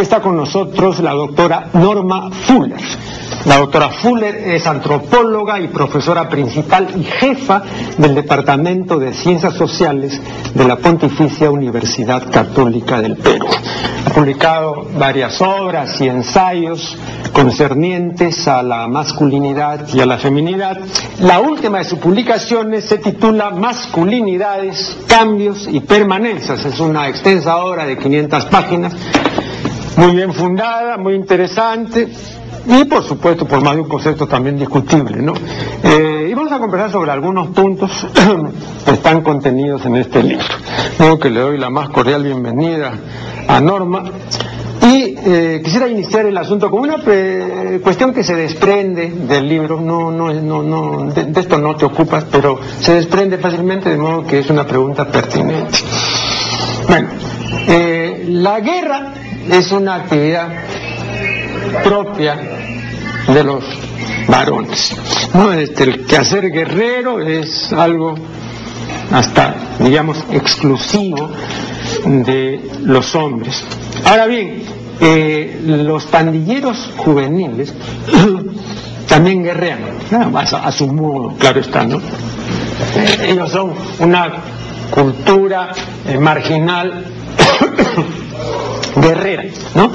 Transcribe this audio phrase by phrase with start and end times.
[0.00, 2.80] Está con nosotros la doctora Norma Fuller.
[3.46, 7.62] La doctora Fuller es antropóloga y profesora principal y jefa
[7.96, 10.20] del Departamento de Ciencias Sociales
[10.54, 13.46] de la Pontificia Universidad Católica del Perú.
[14.06, 16.96] Ha publicado varias obras y ensayos
[17.32, 20.78] concernientes a la masculinidad y a la feminidad.
[21.20, 26.64] La última de sus publicaciones se titula Masculinidades, Cambios y Permanencias.
[26.64, 28.94] Es una extensa obra de 500 páginas,
[29.96, 32.08] muy bien fundada, muy interesante
[32.66, 35.32] y por supuesto por más de un concepto también discutible, ¿no?
[35.82, 38.06] Eh, y vamos a conversar sobre algunos puntos
[38.84, 40.44] que están contenidos en este libro.
[40.98, 42.92] Luego que le doy la más cordial bienvenida
[43.48, 44.04] a Norma.
[44.82, 46.96] Y eh, quisiera iniciar el asunto con una
[47.82, 52.24] cuestión que se desprende del libro, no, no, no, no de, esto no te ocupas,
[52.30, 55.78] pero se desprende fácilmente de modo que es una pregunta pertinente.
[56.86, 57.08] Bueno,
[57.66, 59.12] eh, la guerra
[59.50, 60.48] es una actividad
[61.82, 62.36] propia
[63.28, 63.64] de los
[64.28, 64.96] varones.
[65.34, 65.52] ¿no?
[65.52, 68.14] Este, el quehacer guerrero es algo
[69.12, 71.30] hasta, digamos, exclusivo
[72.04, 73.64] de los hombres.
[74.04, 74.62] Ahora bien,
[75.00, 77.72] eh, los pandilleros juveniles
[79.08, 79.80] también guerrean,
[80.34, 82.00] a, su modo, claro está, ¿no?
[83.22, 84.32] Ellos son una
[84.90, 85.72] cultura
[86.06, 87.04] eh, marginal
[88.96, 89.44] guerrera,
[89.74, 89.92] ¿no?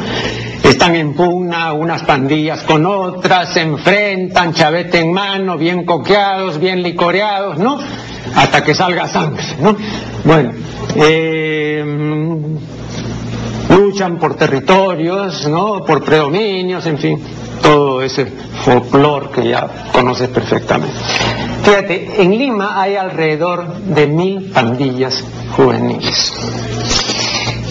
[0.71, 6.81] están en pugna unas pandillas con otras, se enfrentan, chavete en mano, bien coqueados, bien
[6.81, 7.77] licoreados, ¿no?
[8.35, 9.75] Hasta que salga sangre, ¿no?
[10.23, 10.52] Bueno,
[10.95, 11.83] eh,
[13.69, 15.83] luchan por territorios, ¿no?
[15.83, 17.21] Por predominios, en fin,
[17.61, 20.95] todo ese folclore que ya conoces perfectamente.
[21.63, 25.23] Fíjate, en Lima hay alrededor de mil pandillas
[25.55, 26.33] juveniles.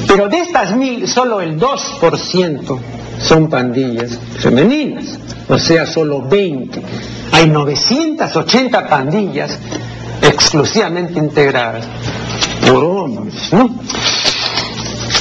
[0.07, 2.79] Pero de estas mil, solo el 2%
[3.21, 6.83] son pandillas femeninas, o sea, solo 20.
[7.33, 9.59] Hay 980 pandillas
[10.23, 11.87] exclusivamente integradas
[12.67, 13.75] por hombres, ¿no?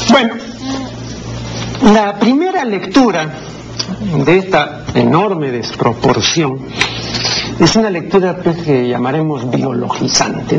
[0.09, 0.34] Bueno,
[1.94, 3.29] la primera lectura
[4.25, 6.59] de esta enorme desproporción
[7.59, 10.58] es una lectura que llamaremos biologizante.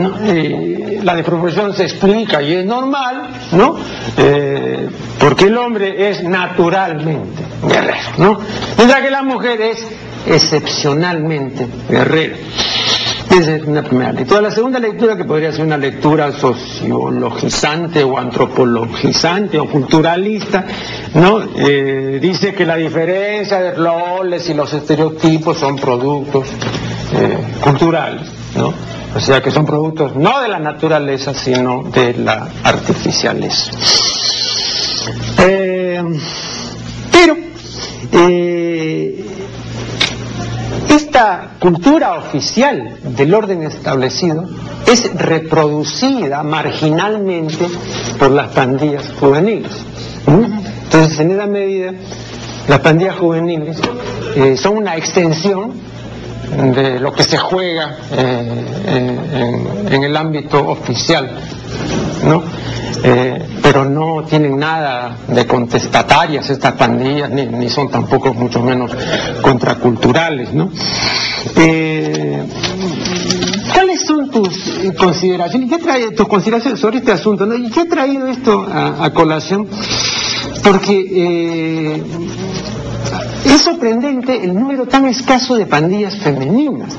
[1.02, 3.76] la desproporción se explica y es normal, ¿no?
[4.16, 4.88] Eh,
[5.18, 8.38] porque el hombre es naturalmente guerrero, ¿no?
[8.76, 9.86] mientras que la mujer es
[10.26, 12.36] excepcionalmente guerrera.
[13.30, 14.40] Esa es una primera lectura.
[14.40, 20.64] La segunda lectura, que podría ser una lectura sociologizante o antropologizante o culturalista,
[21.14, 21.40] ¿no?
[21.56, 26.48] Eh, dice que la diferencia de roles y los estereotipos son productos
[27.14, 28.74] eh, culturales, ¿no?
[29.14, 33.70] O sea, que son productos no de la naturaleza, sino de la artificialeza.
[35.38, 36.02] Eh,
[37.12, 37.36] pero
[40.90, 44.44] esta cultura oficial del orden establecido
[44.86, 47.66] es reproducida marginalmente
[48.18, 49.72] por las pandillas juveniles.
[50.26, 51.92] Entonces, en esa medida,
[52.68, 53.78] las pandillas juveniles
[54.36, 55.72] eh, son una extensión
[56.74, 61.30] de lo que se juega eh, en, el ámbito oficial,
[62.24, 62.42] ¿no?
[63.04, 63.39] Eh,
[63.72, 68.90] pero no tienen nada de contestatarias estas pandillas, ni, son tampoco mucho menos
[69.42, 70.72] contraculturales, ¿no?
[71.54, 72.42] Eh,
[73.72, 74.48] ¿Cuáles son tus
[74.98, 75.70] consideraciones?
[75.70, 77.46] ¿Qué trae tus consideraciones sobre este asunto?
[77.46, 77.54] ¿no?
[77.54, 79.68] ¿Y qué ha traído esto a, colación?
[80.64, 82.02] Porque eh,
[83.44, 86.92] es sorprendente el número tan escaso de pandillas femeninas.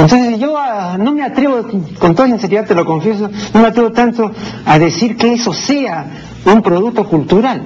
[0.00, 1.66] Entonces yo ah, no me atrevo,
[1.98, 4.30] con toda sinceridad te lo confieso, no me atrevo tanto
[4.64, 6.06] a decir que eso sea
[6.44, 7.62] un producto cultural.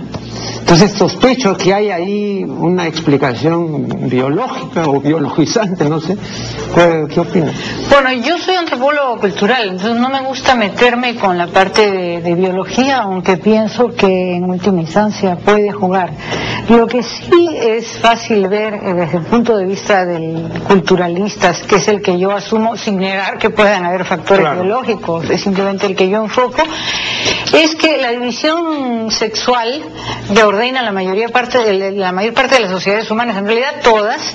[0.65, 6.17] Entonces sospecho que hay ahí una explicación biológica o biologizante, no sé.
[6.75, 7.55] ¿Qué, opinas?
[7.91, 13.03] Bueno, yo soy antropólogo cultural, entonces no me gusta meterme con la parte de, biología,
[13.03, 16.11] aunque pienso que en última instancia puede jugar.
[16.70, 21.77] Lo que sí es fácil ver eh, desde el punto de vista del culturalistas, que
[21.77, 25.94] es el que yo asumo sin negar que puedan haber factores biológicos, es simplemente el
[25.94, 26.62] que yo enfoco,
[27.53, 28.63] es que la división
[29.11, 29.82] sexual
[30.34, 33.81] que ordena la mayoría parte de la mayor parte de las sociedades humanas, en realidad
[33.82, 34.34] todas,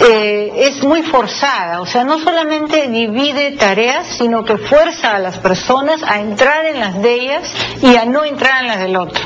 [0.00, 5.38] eh, es muy forzada, o sea, no solamente divide tareas, sino que fuerza a las
[5.38, 9.24] personas a entrar en las de ellas y a no entrar en las del otro.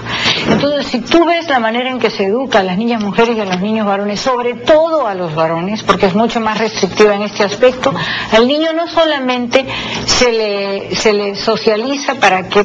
[0.48, 3.40] Entonces, si tú ves la manera en que se educa a las niñas mujeres y
[3.40, 7.22] a los niños varones, sobre todo a los varones, porque es mucho más restrictiva en
[7.22, 7.92] este aspecto,
[8.32, 9.64] al niño no solamente
[10.06, 12.64] se le, se le socializa para que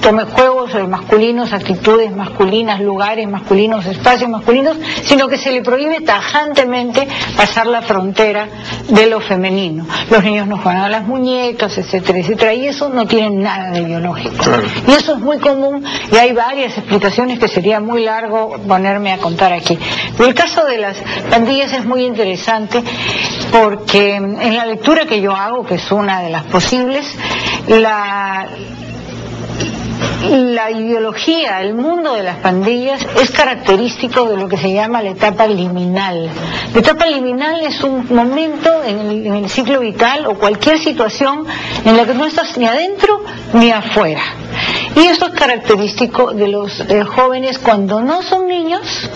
[0.00, 7.06] tome juegos masculinos, actitudes masculinas, lugares masculinos, espacios masculinos, sino que se le prohíbe tajantemente
[7.36, 8.48] pasar la frontera
[8.88, 9.86] de lo femenino.
[10.10, 13.84] Los niños no juegan a las muñecas, etcétera, etcétera, y eso no tiene nada de
[13.84, 14.44] biológico.
[14.86, 19.18] Y eso es muy común y hay varias explicaciones que sería muy largo ponerme a
[19.18, 19.76] contar aquí.
[20.16, 20.96] Pero el caso de las
[21.28, 22.80] pandillas es muy interesante
[23.50, 27.12] porque en la lectura que yo hago, que es una de las posibles,
[27.66, 28.46] la,
[30.30, 35.10] la ideología, el mundo de las pandillas es característico de lo que se llama la
[35.10, 36.30] etapa liminal.
[36.72, 41.44] La etapa liminal es un momento en el, ciclo vital o cualquier situación
[41.84, 43.22] en la que no estás ni adentro
[43.52, 44.22] ni afuera.
[44.96, 49.10] Y esto es característico de los eh, jóvenes cuando no son niños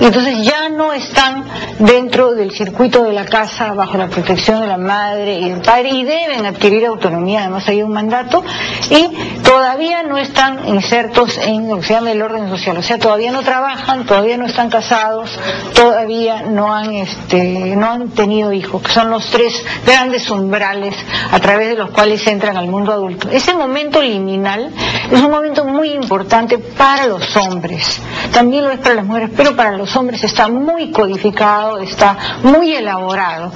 [0.00, 1.44] y entonces ya no están
[1.78, 5.90] dentro del circuito de la casa bajo la protección de la madre y del padre
[5.90, 8.42] y deben adquirir autonomía, además hay un mandato,
[8.90, 9.08] y
[9.42, 13.32] todavía no están insertos en lo que se llama el orden social, o sea, todavía
[13.32, 15.38] no trabajan, todavía no están casados,
[15.74, 20.94] todavía no han, este, no han tenido hijos, que son los tres grandes umbrales
[21.30, 23.28] a través de los cuales entran al mundo adulto.
[23.30, 24.70] Ese momento liminal
[25.10, 28.00] es un momento muy importante para los hombres,
[28.32, 32.74] también lo es para las mujeres, pero para los hombres está muy codificado, está muy
[32.74, 33.52] elaborado.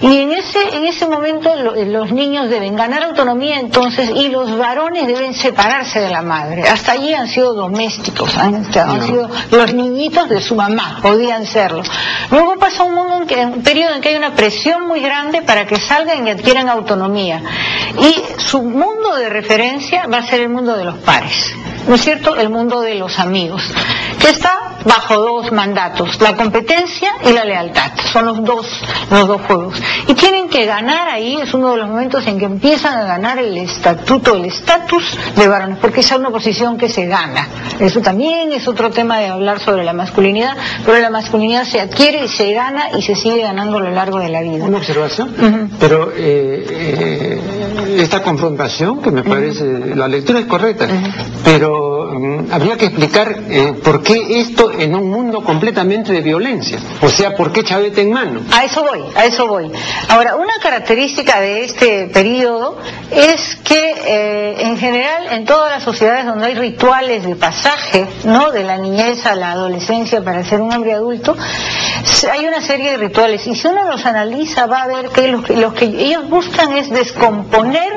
[0.00, 5.06] Y en ese, en ese momento los niños deben ganar autonomía entonces y los varones
[5.08, 6.68] deben separarse de la madre.
[6.68, 11.82] Hasta allí han sido domésticos, han, sido los niñitos de su mamá, podían serlo.
[12.30, 15.66] Luego pasa un, mundo en un periodo en que hay una presión muy grande para
[15.66, 17.42] que salgan y adquieran autonomía.
[18.00, 21.52] Y su mundo de referencia va a ser el mundo de los pares.
[21.86, 23.62] ¿No es cierto?, el mundo de los amigos,
[24.20, 27.92] que está bajo dos mandatos, la competencia y la lealtad.
[28.12, 28.66] Son los dos,
[29.10, 29.74] los dos juegos.
[30.06, 33.38] Y tienen que ganar ahí, es uno de los momentos en que empiezan a ganar
[33.38, 37.48] el estatuto, el estatus de varones, porque esa es una posición que se gana.
[37.78, 42.24] Eso también es otro tema de hablar sobre la masculinidad, pero la masculinidad se adquiere
[42.24, 44.64] y se gana y se sigue ganando a lo largo de la vida.
[44.64, 50.86] Una observación, pero eh, eh, esta confrontación, que me parece, la lectura es correcta,
[51.44, 51.77] pero
[52.50, 56.78] habría que explicar eh, por qué esto en un mundo completamente de violencia.
[57.00, 58.40] O sea, ¿por qué chavete en mano?
[58.52, 59.70] A eso voy, a eso voy.
[60.08, 62.78] Ahora, una característica de este periodo
[63.10, 68.50] es que eh, en general en todas las sociedades donde hay rituales de pasaje, ¿no?
[68.50, 71.36] De la niñez a la adolescencia para ser un hombre adulto,
[72.32, 73.46] hay una serie de rituales.
[73.46, 77.92] Y si uno los analiza va a ver que lo que ellos buscan es descomponer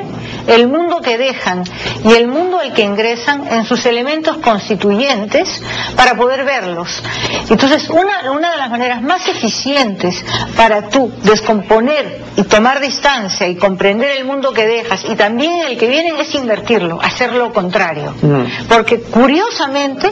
[0.48, 1.64] el mundo que dejan
[2.04, 5.62] y el mundo al que ingresan en sus elementos constituyentes
[5.96, 7.02] para poder verlos.
[7.50, 10.24] Entonces, una, una de las maneras más eficientes
[10.56, 15.78] para tú descomponer y tomar distancia y comprender el mundo que dejas y también el
[15.78, 18.14] que viene es invertirlo, hacer lo contrario.
[18.22, 18.68] Mm.
[18.68, 20.12] Porque curiosamente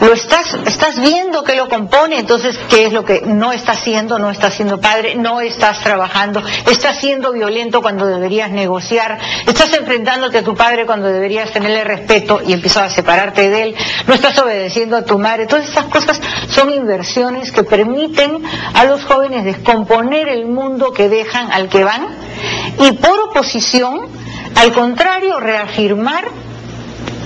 [0.00, 4.18] lo estás, estás viendo que lo compone, entonces qué es lo que no está haciendo,
[4.18, 9.72] no está siendo padre, no estás trabajando, estás siendo violento cuando deberías negociar, estás
[10.38, 13.74] a tu padre cuando deberías tenerle respeto y empezar a separarte de él,
[14.06, 15.46] no estás obedeciendo a tu madre.
[15.46, 18.42] Todas esas cosas son inversiones que permiten
[18.74, 22.06] a los jóvenes descomponer el mundo que dejan al que van
[22.78, 24.00] y por oposición,
[24.56, 26.24] al contrario, reafirmar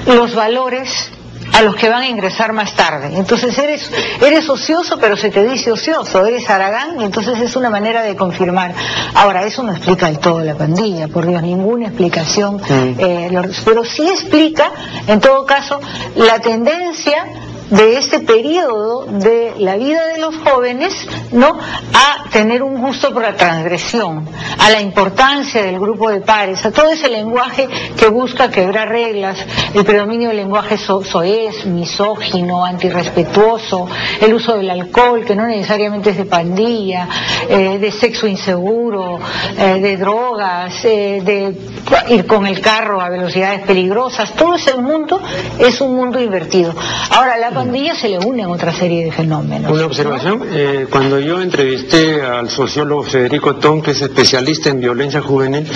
[0.06, 1.10] los valores
[1.52, 3.10] a los que van a ingresar más tarde.
[3.16, 7.70] Entonces eres, eres ocioso, pero se te dice ocioso, eres Aragán, y entonces es una
[7.70, 8.74] manera de confirmar.
[9.14, 12.94] Ahora, eso no explica el todo la pandilla, por Dios, ninguna explicación, mm.
[12.98, 14.70] eh, pero sí explica,
[15.06, 15.80] en todo caso,
[16.16, 17.26] la tendencia
[17.70, 20.94] de este periodo de la vida de los jóvenes,
[21.32, 21.58] ¿no?
[21.94, 24.28] A tener un gusto por la transgresión,
[24.58, 29.38] a la importancia del grupo de pares, a todo ese lenguaje que busca quebrar reglas,
[29.72, 33.88] el predominio del lenguaje soez, misógino, antirrespetuoso,
[34.20, 37.08] el uso del alcohol, que no necesariamente es de pandilla,
[37.48, 39.18] eh, de sexo inseguro,
[39.58, 45.20] eh, de drogas, eh, de ir con el carro a velocidades peligrosas, todo ese mundo
[45.58, 46.74] es un mundo invertido.
[47.10, 49.70] Ahora, la pandilla se le une a otra serie de fenómenos.
[49.70, 55.22] Una observación, eh, cuando yo entrevisté al sociólogo Federico Tom, que es especialista en violencia
[55.22, 55.66] juvenil,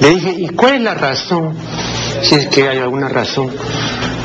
[0.00, 1.54] le dije, ¿y cuál es la razón,
[2.22, 3.50] si es que hay alguna razón,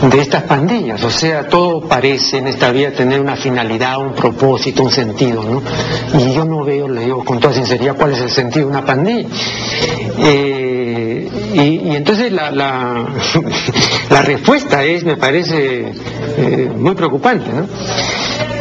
[0.01, 1.03] de estas pandillas?
[1.03, 5.61] O sea, todo parece en esta vida tener una finalidad, un propósito, un sentido, ¿no?
[6.19, 8.85] Y yo no veo, le digo con toda sinceridad, cuál es el sentido de una
[8.85, 9.27] pandilla.
[10.17, 10.54] Eh,
[11.55, 15.93] y, entonces la, la, respuesta es, me parece,
[16.37, 17.67] eh, muy preocupante, ¿no?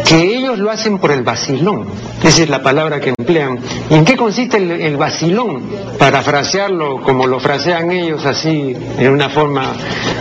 [0.04, 1.86] que ellos lo hacen por el vacilón,
[2.22, 3.58] esa es la palabra que emplean.
[3.90, 5.62] ¿Y en qué consiste el, vacilón?
[5.98, 9.72] Parafrasearlo como lo frasean ellos así, en una forma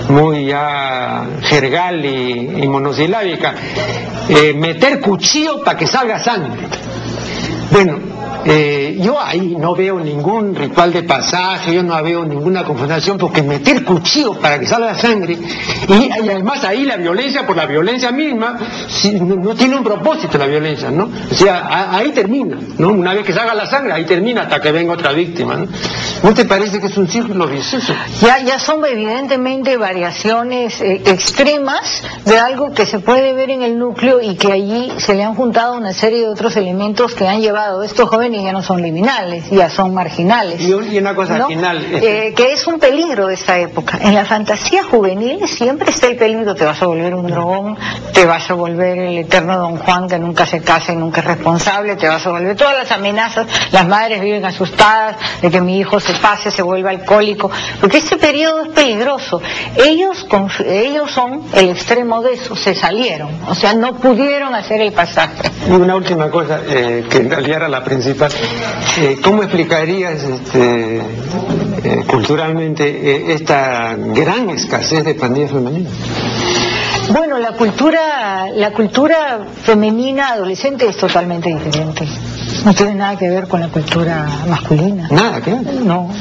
[0.09, 3.53] muy ya jergal y, monosilábica,
[4.29, 6.67] eh, meter cuchillo para que salga sangre.
[7.71, 8.12] Bueno,
[8.45, 13.41] eh, yo ahí no veo ningún ritual de pasaje, yo no veo ninguna confrontación, porque
[13.41, 15.38] meter cuchillo para que salga sangre,
[15.88, 18.57] y, además ahí la violencia por la violencia misma,
[19.21, 21.09] no, tiene un propósito la violencia, ¿no?
[21.31, 22.89] O sea, ahí termina, ¿no?
[22.89, 25.67] Una vez que salga la sangre, ahí termina hasta que venga otra víctima, ¿no?
[26.23, 27.93] ¿No te parece que es un círculo vicioso?
[28.21, 33.77] Ya, ya son evidentemente variaciones eh, extremas de algo que se puede ver en el
[33.77, 37.41] núcleo y que allí se le han juntado una serie de otros elementos que han
[37.41, 40.61] llevado a estos jóvenes ya no son liminales, ya son marginales.
[40.61, 41.85] Y, una cosa final.
[41.91, 43.99] Eh, que es un peligro de esta época.
[44.01, 47.77] En la fantasía juvenil siempre está el peligro, te vas a volver un drogón,
[48.13, 51.27] te vas a volver el eterno don Juan que nunca se casa y nunca es
[51.27, 55.79] responsable, te vas a volver todas las amenazas, las madres viven asustadas de que mi
[55.79, 59.41] hijo se pase, se vuelva alcohólico, porque este periodo es peligroso.
[59.75, 60.25] Ellos,
[60.65, 65.51] ellos son el extremo de eso, se salieron, o sea, no pudieron hacer el pasaje.
[65.67, 68.22] Y una última cosa, eh, que en realidad era la principal
[68.97, 75.93] eh, ¿Cómo explicarías este, eh, culturalmente eh, esta gran escasez de pandillas femeninas?
[77.11, 82.07] Bueno, la cultura, la cultura femenina adolescente es totalmente diferente.
[82.63, 85.07] No tiene nada que ver con la cultura masculina.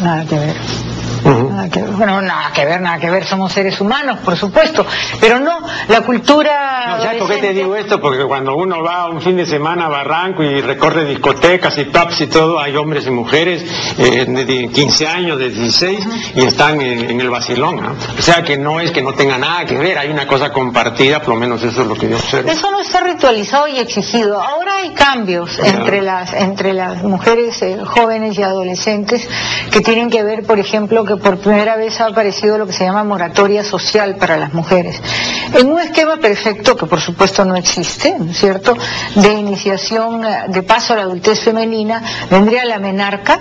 [0.02, 0.56] Nada que ver.
[1.24, 4.84] Nada que bueno, nada que ver, nada que ver, somos seres humanos, por supuesto,
[5.20, 6.96] pero no, la cultura...
[6.96, 8.00] No, ¿sabes por qué te digo esto?
[8.00, 12.20] Porque cuando uno va un fin de semana a Barranco y recorre discotecas y pubs
[12.20, 13.64] y todo, hay hombres y mujeres
[13.98, 17.80] eh, de 15 años, de 16, y están en, el vacilón,
[18.18, 21.20] O sea que no es que no tenga nada que ver, hay una cosa compartida,
[21.20, 22.50] por lo menos eso es lo que yo observo.
[22.50, 24.40] Eso no está ritualizado y exigido.
[24.40, 29.28] Ahora hay cambios entre las, entre las mujeres eh, jóvenes y adolescentes
[29.70, 33.04] que tienen que ver, por ejemplo, por primera vez ha aparecido lo que se llama
[33.04, 35.00] moratoria social para las mujeres.
[35.54, 38.76] En un esquema perfecto, que por supuesto no existe, ¿no es cierto?,
[39.14, 43.40] de iniciación, eh, de paso a la adultez femenina, vendría la menarca.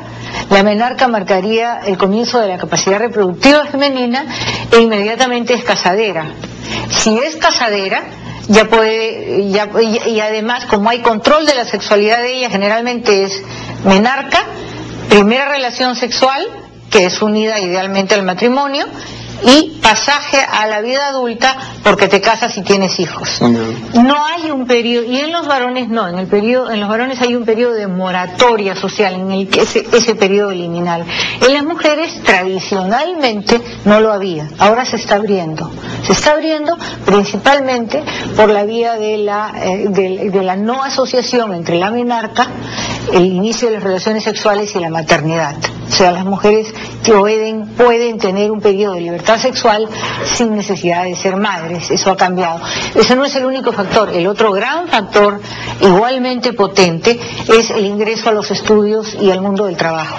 [0.50, 4.26] La menarca marcaría el comienzo de la capacidad reproductiva femenina
[4.72, 6.26] e inmediatamente es casadera.
[6.90, 8.04] Si es casadera,
[8.48, 13.42] ya puede, ya, y además como hay control de la sexualidad de ella, generalmente es
[13.86, 14.40] menarca,
[15.10, 16.48] primera relación sexual,
[16.92, 18.86] que es unida idealmente al matrimonio,
[19.44, 23.42] y pasaje a la vida adulta porque te casas y tienes hijos.
[23.42, 27.22] No hay un periodo, y en los varones no, en el periodo, en los varones
[27.22, 31.06] hay un periodo de moratoria social, en el que ese, ese periodo liminal.
[31.42, 35.72] En las mujeres tradicionalmente no lo había, ahora se está abriendo.
[36.06, 38.04] Se está abriendo principalmente
[38.36, 42.48] por la vía de la, eh, de la no asociación entre la menarca,
[43.12, 45.56] el inicio de las relaciones sexuales y la maternidad.
[45.88, 46.74] O sea, las mujeres
[47.04, 49.88] pueden, pueden tener un periodo de libertad sexual
[50.26, 51.92] sin necesidad de ser madres.
[51.92, 52.62] Eso ha cambiado.
[52.96, 54.10] Eso no es el único factor.
[54.10, 55.42] El otro gran factor,
[55.82, 60.18] igualmente potente, es el ingreso a los estudios y al mundo del trabajo.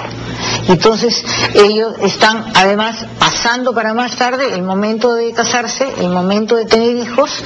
[0.69, 6.67] Entonces, ellos están además pasando para más tarde el momento de casarse, el momento de
[6.67, 7.43] tener hijos,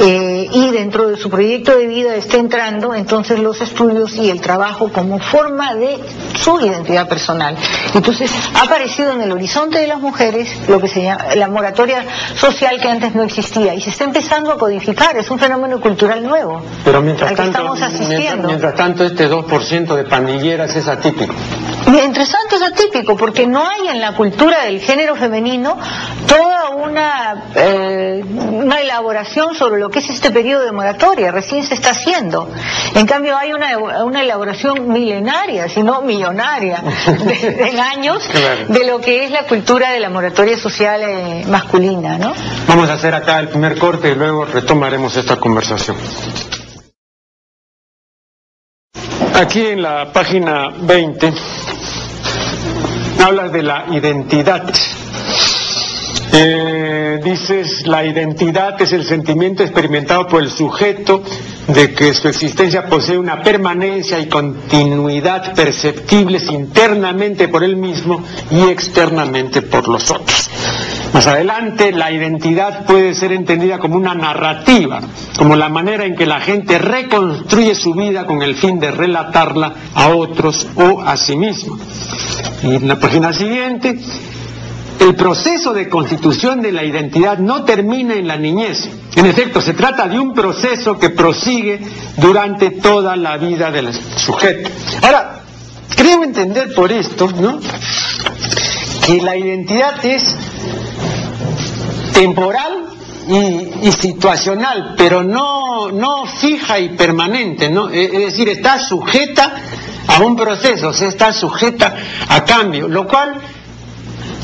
[0.00, 4.40] eh, y dentro de su proyecto de vida está entrando entonces los estudios y el
[4.40, 5.98] trabajo como forma de
[6.36, 7.56] su identidad personal.
[7.94, 12.04] Entonces, ha aparecido en el horizonte de las mujeres lo que se llama la moratoria
[12.36, 16.22] social que antes no existía y se está empezando a codificar, es un fenómeno cultural
[16.22, 16.62] nuevo.
[16.84, 17.74] Pero mientras, tanto,
[18.46, 21.34] mientras, tanto, este 2% de pandilleras es atípico.
[21.90, 25.78] Mientras tanto es atípico, porque no hay en la cultura del género femenino
[26.26, 31.74] toda una, eh, una elaboración sobre lo que es este periodo de moratoria, recién se
[31.74, 32.50] está haciendo.
[32.94, 37.47] En cambio hay una, una elaboración milenaria, si no millonaria, de,
[37.80, 38.28] años
[38.68, 42.34] de lo que es la cultura de la moratoria social eh, masculina, ¿no?
[42.66, 45.96] Vamos a hacer acá el primer corte y luego retomaremos esta conversación.
[49.34, 51.32] Aquí en la página 20
[53.24, 54.64] hablas de la identidad.
[56.32, 61.22] Eh, dices, la identidad es el sentimiento experimentado por el sujeto
[61.68, 68.68] de que su existencia posee una permanencia y continuidad perceptibles internamente por él mismo y
[68.68, 70.50] externamente por los otros.
[71.14, 75.00] Más adelante, la identidad puede ser entendida como una narrativa,
[75.38, 79.74] como la manera en que la gente reconstruye su vida con el fin de relatarla
[79.94, 81.78] a otros o a sí mismo.
[82.62, 83.98] Y en la página siguiente
[85.00, 88.88] el proceso de constitución de la identidad no termina en la niñez.
[89.16, 91.80] En efecto, se trata de un proceso que prosigue
[92.16, 94.70] durante toda la vida del sujeto.
[95.02, 95.42] Ahora,
[95.96, 97.60] creo entender por esto, ¿no?
[99.06, 100.34] Que la identidad es
[102.12, 102.88] temporal
[103.28, 107.90] y, situacional, pero no, no fija y permanente, ¿no?
[107.90, 109.54] Es decir, está sujeta
[110.06, 111.94] a un proceso, o sea, está sujeta
[112.28, 113.40] a cambio, lo cual,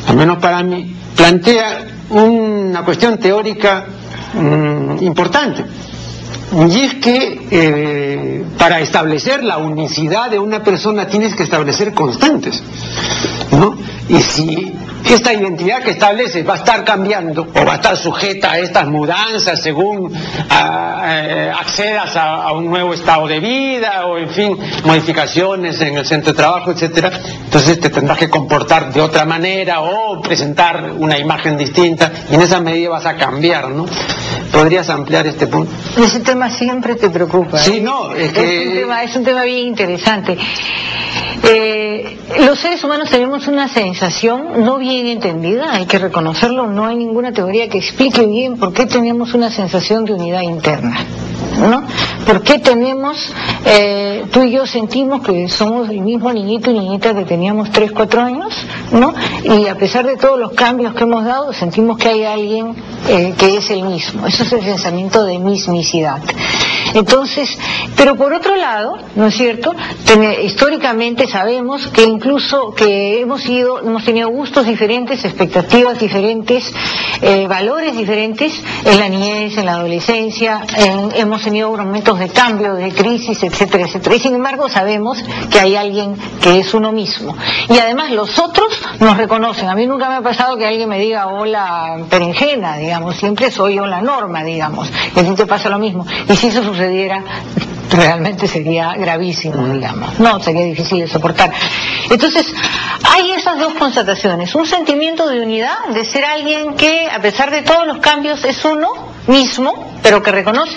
[0.07, 3.87] al menos para mí, plantea una cuestión teórica
[4.35, 5.65] mm, importante.
[6.69, 12.63] Y es que eh, para establecer la unicidad de una persona tienes que establecer constantes.
[13.51, 13.77] ¿no?
[14.09, 14.73] Y si
[15.13, 18.87] esta identidad que establece va a estar cambiando o va a estar sujeta a estas
[18.87, 25.97] mudanzas según eh, accedas a, un nuevo estado de vida o en fin modificaciones en
[25.97, 27.11] el centro de trabajo, etcétera,
[27.45, 32.43] entonces te tendrás que comportar de otra manera o presentar una imagen distinta y en
[32.43, 33.87] esa medida vas a cambiar, ¿no?
[34.53, 35.73] ¿Podrías ampliar este punto?
[35.97, 37.59] Ese tema siempre te preocupa.
[37.59, 37.81] Sí, ¿eh?
[37.81, 38.63] no, es que...
[38.63, 40.39] Es un tema, es un tema bien interesante.
[41.47, 46.97] Eh, los seres humanos tenemos una sensación no bien entendida, hay que reconocerlo, no hay
[46.97, 50.97] ninguna teoría que explique bien por qué tenemos una sensación de unidad interna.
[51.59, 51.85] ¿no?
[52.27, 53.33] ¿Por qué tenemos,
[53.67, 57.93] eh, tú y yo sentimos que somos el mismo niñito y niñita que teníamos 3,
[57.93, 58.55] 4 años,
[58.93, 59.15] ¿no?
[59.45, 62.75] Y a pesar de todos los cambios que hemos dado, sentimos que hay alguien
[63.09, 64.27] eh, que es el mismo.
[64.27, 66.23] Eso es el pensamiento de mismicidad.
[66.95, 67.59] Entonces,
[67.97, 69.75] pero por otro lado, ¿no es cierto?
[70.45, 76.73] históricamente sabemos que incluso que hemos sido, hemos tenido gustos diferentes, expectativas diferentes,
[77.21, 78.53] eh, valores diferentes
[78.85, 80.63] en la niñez, en la adolescencia,
[81.17, 84.17] hemos tenido momentos de cambio, de crisis, etcétera, etcétera.
[84.17, 87.37] Y sin embargo sabemos que hay alguien que es uno mismo.
[87.69, 89.69] Y además los otros nos reconocen.
[89.69, 93.79] A mí nunca me ha pasado que alguien me diga hola berenjena, digamos, siempre soy
[93.79, 94.91] hola norma, digamos.
[95.15, 96.07] Y a ti te pasa lo mismo.
[96.29, 97.23] Y si eso sucediera,
[97.91, 100.19] realmente sería gravísimo, digamos.
[100.19, 101.53] No, sería difícil de soportar.
[102.11, 102.53] Entonces,
[103.05, 104.55] hay esas dos constataciones.
[104.55, 108.65] Un sentimiento de unidad, de ser alguien que, a pesar de todos los cambios, es
[108.65, 108.89] uno
[109.27, 110.77] mismo, pero que reconoce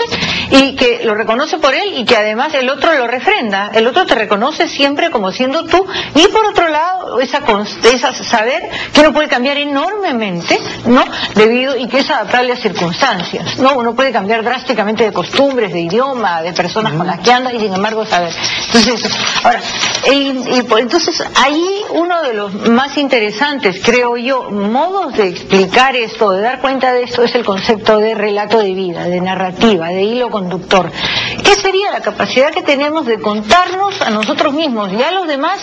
[0.51, 3.69] y que lo reconoce por él y que además el otro lo refrenda.
[3.73, 5.85] El otro te reconoce siempre como siendo tú
[6.15, 7.43] y por otro lado esa,
[8.13, 11.03] saber que uno puede cambiar enormemente, ¿no?
[11.35, 13.75] Debido y que es adaptable a circunstancias, ¿no?
[13.75, 17.59] Uno puede cambiar drásticamente de costumbres, de idioma, de personas con las que anda y
[17.59, 18.33] sin embargo saber.
[18.67, 19.11] Entonces,
[19.43, 19.59] ahora,
[20.05, 26.61] entonces ahí uno de los más interesantes, creo yo, modos de explicar esto, de dar
[26.61, 30.91] cuenta de esto es el concepto de relato de vida, narrativa, de hilo conductor.
[31.43, 35.59] ¿Qué sería la capacidad que tenemos de contarnos a nosotros mismos y a los demás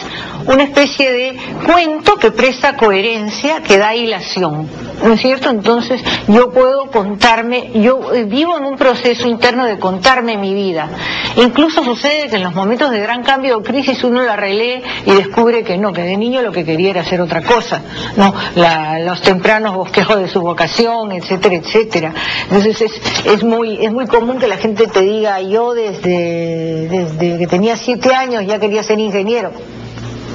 [0.46, 4.68] una especie de cuento que presta coherencia, que da hilación?
[5.02, 5.50] ¿No es cierto?
[5.50, 10.88] Entonces yo puedo contarme, yo vivo en un proceso interno de contarme mi vida.
[11.36, 15.10] Incluso sucede que en los momentos de gran cambio o crisis uno la relee y
[15.10, 17.82] descubre que no, que de niño lo que quería era hacer otra cosa,
[18.16, 18.32] ¿no?
[19.00, 22.14] los tempranos bosquejos de su vocación, etcétera, etcétera.
[22.44, 22.80] Entonces
[23.24, 27.76] es, muy, es muy común que la gente te diga, yo desde, desde que tenía
[27.76, 29.52] siete años ya quería ser ingeniero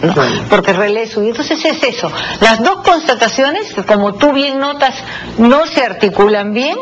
[0.49, 1.31] porque relee su vida.
[1.31, 4.95] Entonces es eso, las dos constataciones como tú bien notas
[5.37, 6.77] no se articulan bien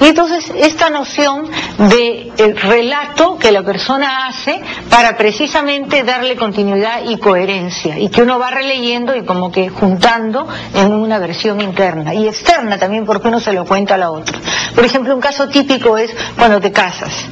[0.00, 1.48] y entonces esta noción
[1.78, 8.22] de eh, relato que la persona hace para precisamente darle continuidad y coherencia y que
[8.22, 13.28] uno va releyendo y como que juntando en una versión interna y externa también porque
[13.28, 14.38] uno se lo cuenta a la otra.
[14.74, 17.26] Por ejemplo, un caso típico es cuando te casas.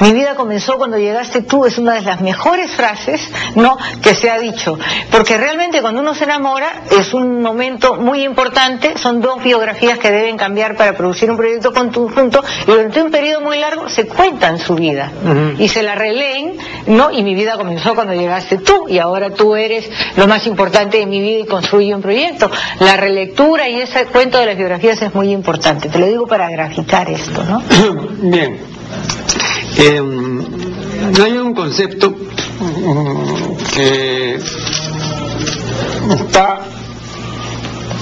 [0.00, 3.20] Mi vida comenzó cuando llegaste tú, es una de las mejores frases,
[3.54, 4.78] ¿no?, que se ha dicho
[5.10, 10.10] porque realmente cuando uno se enamora es un momento muy importante, son dos biografías que
[10.10, 14.58] deben cambiar para producir un proyecto conjunto y durante un periodo muy largo se cuentan
[14.58, 15.12] su vida
[15.58, 16.54] y se la releen,
[16.86, 17.10] ¿no?
[17.10, 21.06] Y mi vida comenzó cuando llegaste tú y ahora tú eres lo más importante de
[21.06, 22.50] mi vida y construye un proyecto.
[22.80, 26.50] La relectura y ese cuento de las biografías es muy importante, te lo digo para
[26.50, 27.62] graficar esto, ¿no?
[28.20, 28.58] Bien.
[29.76, 30.40] Em,
[31.22, 34.38] hay un concepto mm, que
[36.10, 36.60] está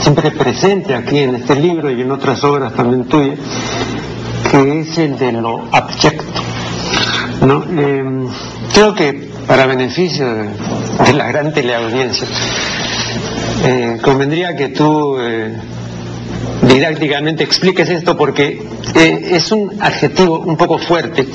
[0.03, 3.39] siempre presente aquí en este libro y en otras obras también tuyas,
[4.51, 6.43] que es el de lo abyecto.
[7.47, 7.65] ¿no?
[7.65, 8.29] Em,
[8.75, 12.29] creo que para beneficio de, la gran teleaudiencia,
[13.65, 15.57] eh, convendría que tú eh,
[16.62, 18.62] didácticamente expliques esto porque
[18.94, 21.26] eh, es un adjetivo un poco fuerte.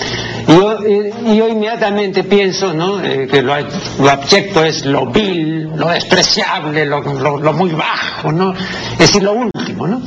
[0.47, 3.03] Y yo inmediatamente pienso ¿no?
[3.03, 3.55] Eh, que lo,
[3.99, 8.53] lo, abyecto es lo vil, lo despreciable, lo, lo, muy bajo, ¿no?
[8.93, 9.87] es decir, lo último.
[9.87, 10.01] ¿no?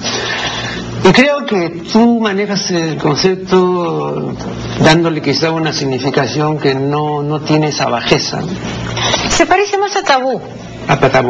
[1.04, 4.34] Y creo que tú manejas el concepto
[4.82, 8.40] dándole quizá una significación que no, no tiene esa bajeza.
[9.28, 10.40] Se parece más a tabú.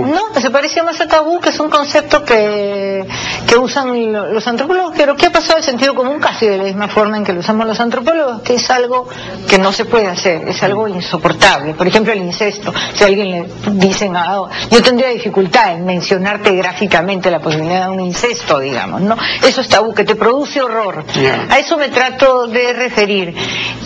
[0.07, 3.07] No, se parece más a tabú, que es un concepto que,
[3.47, 6.89] que usan los antropólogos, pero que ha pasado el sentido común casi de la misma
[6.89, 9.07] forma en que lo usamos los antropólogos, que es algo
[9.47, 11.75] que no se puede hacer, es algo insoportable.
[11.75, 12.73] Por ejemplo, el incesto.
[12.95, 17.91] Si a alguien le dicen, ah, yo tendría dificultad en mencionarte gráficamente la posibilidad de
[17.91, 19.17] un incesto, digamos, ¿no?
[19.43, 21.05] Eso es tabú, que te produce horror.
[21.51, 23.35] A eso me trato de referir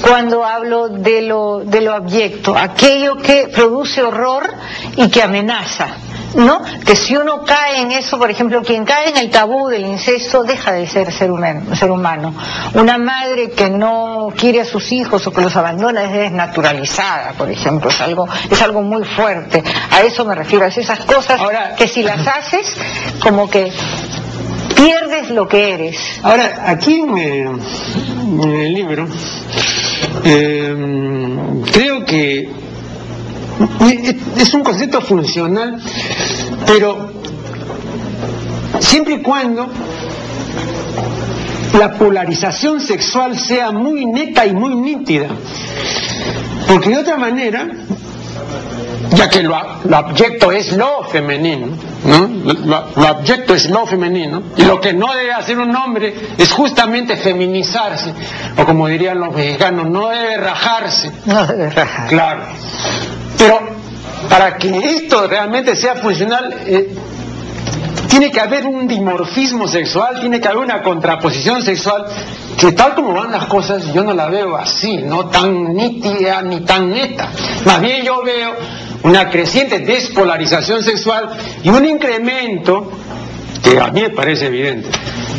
[0.01, 4.53] cuando hablo de lo, de lo abyecto, aquello que produce horror
[4.97, 5.64] y que amenaza
[6.35, 6.63] ¿no?
[6.85, 10.43] Que si uno cae en eso, por ejemplo, quien cae en el tabú del incesto
[10.43, 11.75] deja de ser ser humano.
[11.77, 12.35] Ser humano.
[12.75, 17.51] Una madre que no quiere a sus hijos o que los abandona es desnaturalizada, por
[17.51, 19.63] ejemplo, es algo, es algo muy fuerte.
[19.91, 21.41] A eso me refiero, a esas cosas
[21.77, 22.75] que si las haces,
[23.23, 23.73] como que
[24.75, 25.97] pierdes lo que eres.
[26.23, 29.07] Ahora, aquí en, el libro,
[30.25, 30.75] eh,
[31.73, 32.64] creo que
[34.37, 35.81] es un concepto funcional,
[36.67, 37.13] pero
[38.81, 39.69] siempre y cuando
[41.79, 45.29] la polarización sexual sea muy neta y muy nítida.
[46.69, 47.69] Porque de otra manera,
[49.11, 49.57] ya que lo,
[49.99, 51.69] objeto es lo femenino,
[52.05, 52.29] ¿no?
[52.65, 57.17] Lo, objeto es lo femenino, y lo que no debe hacer un hombre es justamente
[57.17, 58.13] feminizarse,
[58.57, 61.11] o como dirían los mexicanos, no debe rajarse.
[61.27, 62.09] No debe rajar.
[62.09, 62.43] Claro.
[63.39, 63.61] Pero
[64.29, 66.95] para que esto realmente sea funcional, eh,
[68.09, 72.05] tiene que haber un dimorfismo sexual, tiene que haber una contraposición sexual,
[72.57, 76.61] que tal como van las cosas, yo no la veo así, no tan nítida ni
[76.61, 77.31] tan neta.
[77.65, 78.55] Más bien yo veo
[79.03, 81.29] una creciente despolarización sexual
[81.63, 82.91] y un incremento,
[83.63, 84.89] que a mí me parece evidente,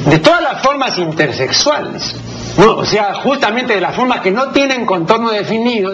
[0.05, 2.15] de todas las formas intersexuales.
[2.57, 2.77] ¿No?
[2.77, 5.93] O sea, justamente de las formas que no tienen contorno definido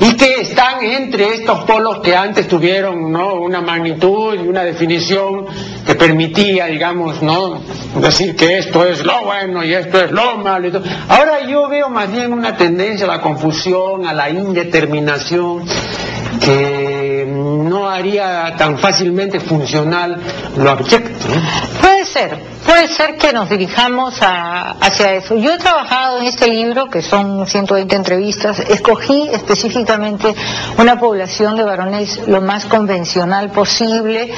[0.00, 3.34] y que están entre estos polos que antes tuvieron ¿no?
[3.34, 5.46] una magnitud y una definición
[5.86, 7.60] que permitía, digamos, ¿no?
[8.00, 10.68] decir que esto es lo bueno y esto es lo malo.
[10.68, 10.82] Y todo.
[11.08, 15.64] Ahora yo veo más bien una tendencia a la confusión, a la indeterminación,
[16.40, 20.20] que no haría tan fácilmente funcional
[20.56, 21.26] lo abyecto.
[21.80, 25.36] Puede ser, puede ser que nos dirijamos hacia eso.
[25.36, 30.34] Yo he trabajado en este libro, que son 120 entrevistas, escogí específicamente
[30.78, 34.32] una población de varones lo más convencional posible,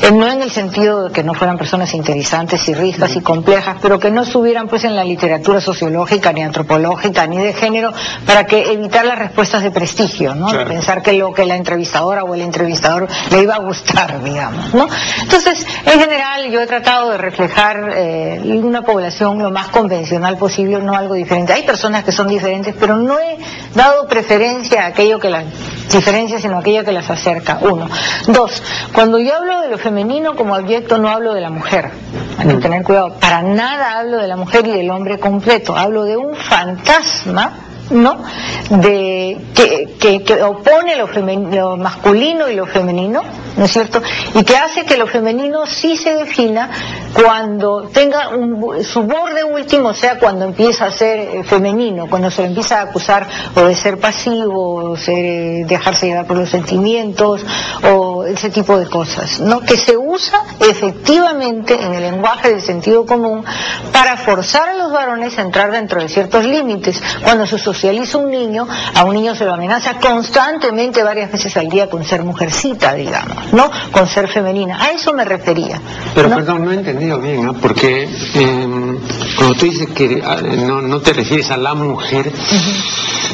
[0.00, 3.78] eh, no en el sentido de que no fueran personas interesantes y ricas y complejas,
[3.82, 7.92] pero que no estuvieran pues en la literatura sociológica ni antropológica ni de género
[8.24, 10.46] para que evitar las respuestas de prestigio, ¿no?
[10.68, 14.86] Pensar que lo que la entrevistadora o el entrevistador le iba a gustar, digamos, ¿no?
[15.20, 20.80] Entonces, en general yo he tratado de reflejar eh, una población lo más convencional posible,
[20.80, 21.52] no algo diferente.
[21.52, 23.38] Hay personas que son diferentes, pero no he
[23.74, 25.44] dado preferencia a aquello que las
[25.90, 27.58] diferencia, sino aquello que las acerca.
[27.60, 27.88] Uno.
[28.26, 28.62] Dos,
[28.94, 31.90] cuando yo hablo de lo femenino como objeto, no hablo de la mujer.
[32.38, 32.60] Hay que mm.
[32.60, 33.14] tener cuidado.
[33.20, 35.76] Para nada hablo de la mujer y del hombre completo.
[35.76, 37.52] Hablo de un fantasma
[37.92, 38.22] ¿no?
[38.70, 43.22] De, que, que, opone lo, masculino y lo femenino,
[43.56, 44.02] ¿no es cierto?
[44.34, 46.70] Y que hace que lo femenino sí se defina
[47.12, 52.44] cuando tenga un, su borde último, sea, cuando empieza a ser eh, femenino, cuando se
[52.44, 57.44] empieza a acusar o de ser pasivo, o ser, eh, dejarse llevar por los sentimientos,
[57.90, 59.60] o ese tipo de cosas, ¿no?
[59.60, 63.44] Que se usa efectivamente en el lenguaje del sentido común
[63.92, 68.30] para forzar a los varones a entrar dentro de ciertos límites, cuando su socializa un
[68.30, 72.94] niño, a un niño se lo amenaza constantemente varias veces al día con ser mujercita,
[72.94, 73.70] digamos, ¿no?
[73.90, 74.82] Con ser femenina.
[74.82, 75.80] A eso me refería.
[76.14, 77.54] Pero perdón, no he entendido bien, ¿no?
[77.54, 78.98] Porque em,
[79.36, 82.32] cuando tú dices que ah, no, te refieres a la mujer,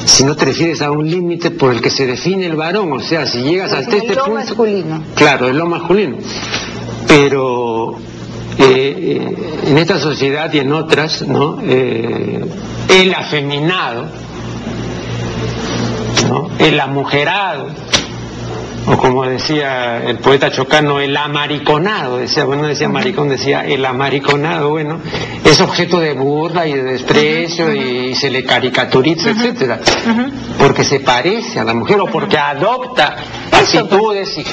[0.05, 3.27] sino te refieres a un límite por el que se define el varón, o sea,
[3.27, 4.31] si llegas hasta este punto...
[4.31, 4.78] masculino.
[5.15, 6.17] Claro, es lo masculino.
[7.07, 7.97] Pero
[8.59, 11.59] eh, eh, en esta sociedad y en otras, ¿no?
[11.63, 12.45] Eh,
[12.89, 14.07] el afeminado
[16.59, 17.69] el amujerado,
[18.91, 24.71] o como decía el poeta chocano, el amariconado, decía, bueno, decía maricón, decía el amariconado,
[24.71, 25.01] bueno,
[25.45, 29.81] es objeto de burla y de desprecio y se le caricaturiza, etcétera,
[30.59, 33.17] porque se parece a la mujer o porque adopta
[33.53, 34.45] actitudes y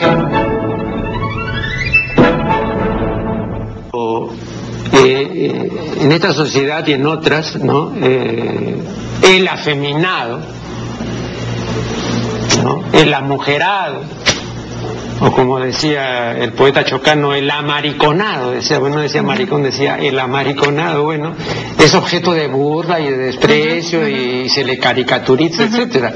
[4.94, 5.72] eh, eh,
[6.02, 7.94] en esta sociedad y en otras, ¿no?
[8.02, 8.76] Eh,
[9.24, 10.55] el afeminado
[12.66, 12.84] ¿no?
[12.94, 14.02] El amujerado,
[15.20, 21.04] o como decía el poeta chocano, el amariconado, decía, bueno, decía maricón, decía el amariconado,
[21.04, 21.34] bueno,
[21.78, 26.16] es objeto de burla y de desprecio y se le caricaturiza, etcétera,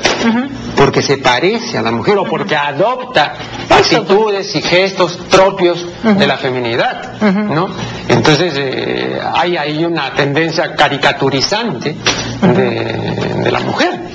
[0.76, 3.36] porque se parece a la mujer o porque adopta
[3.70, 7.70] actitudes y gestos propios de la feminidad, ¿no?
[8.08, 11.96] Entonces eh, hay ahí una tendencia caricaturizante
[12.42, 14.09] de la mujer.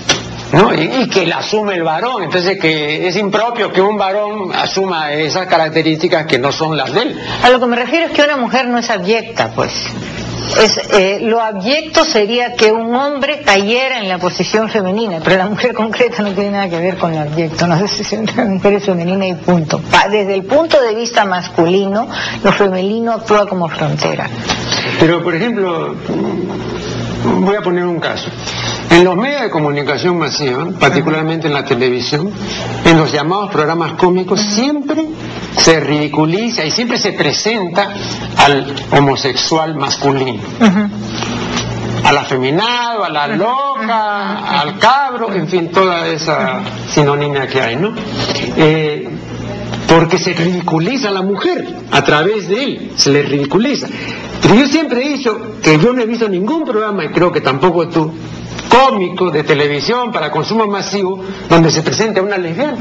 [0.53, 2.23] Y, que la asume el varón.
[2.23, 7.03] Entonces que es impropio que un varón asuma esas características que no son las de
[7.03, 7.21] él.
[7.43, 9.73] A lo que me refiero es que una mujer no es abyecta, pues.
[10.61, 15.47] Es, eh, lo abyecto sería que un hombre cayera en la posición femenina, pero la
[15.47, 18.75] mujer concreta no tiene nada que ver con lo abyecto, no sé si la mujer
[18.75, 19.81] es femenina y punto.
[20.11, 22.09] Desde el punto de vista masculino,
[22.43, 24.29] lo femenino actúa como frontera.
[25.01, 25.97] Pero, por ejemplo,
[27.25, 28.29] voy a poner un caso.
[28.91, 32.31] En los medios de comunicación masiva, particularmente en la televisión,
[32.85, 35.05] en los llamados programas cómicos, siempre
[35.57, 37.93] se ridiculiza y siempre se presenta
[38.37, 40.43] al homosexual masculino.
[42.05, 46.61] Al afeminado, a la loca, al cabro, en fin, toda esa
[46.91, 47.95] sinonimia que hay, ¿no?
[48.57, 49.09] Eh,
[49.89, 53.87] porque se ridiculiza a la mujer a través de él, se le ridiculiza.
[54.43, 57.41] Pero yo siempre he dicho que yo no he visto ningún programa, y creo que
[57.41, 58.13] tampoco tú,
[58.69, 62.79] cómico de televisión para consumo masivo donde se presente a una lesbiana.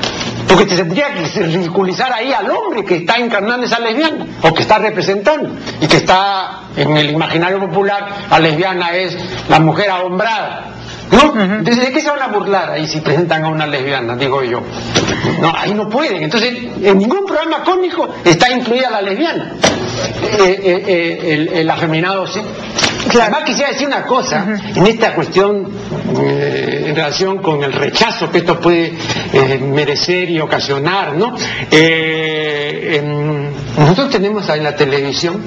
[0.47, 4.61] Porque se tendría que ridiculizar ahí al hombre que está encarnando esa lesbiana o que
[4.61, 5.49] está representando
[5.81, 9.17] y que está en el imaginario popular, la lesbiana es
[9.49, 10.72] la mujer ahombrada.
[11.13, 11.61] ¿No?
[11.61, 14.15] ¿de qué se van a burlar ahí si presentan a una lesbiana?
[14.15, 14.61] Digo yo.
[15.41, 16.23] No, ahí no pueden.
[16.23, 19.53] Entonces, en ningún programa cómico está incluida la lesbiana.
[20.39, 22.41] Eh, eh, eh, el, el afeminado sí.
[23.21, 24.45] Además quisiera decir una cosa
[24.75, 25.67] en esta cuestión
[26.17, 28.93] en relación con el rechazo que esto puede
[29.59, 31.35] merecer y ocasionar, ¿no?
[31.69, 33.01] Eh,
[33.77, 35.41] nosotros tenemos en la televisión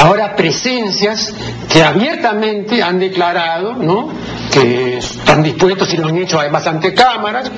[0.00, 1.34] ahora presencias
[1.68, 4.10] que abiertamente han declarado, ¿no?
[4.52, 7.50] Que están dispuestos y lo han hecho además ante cámaras.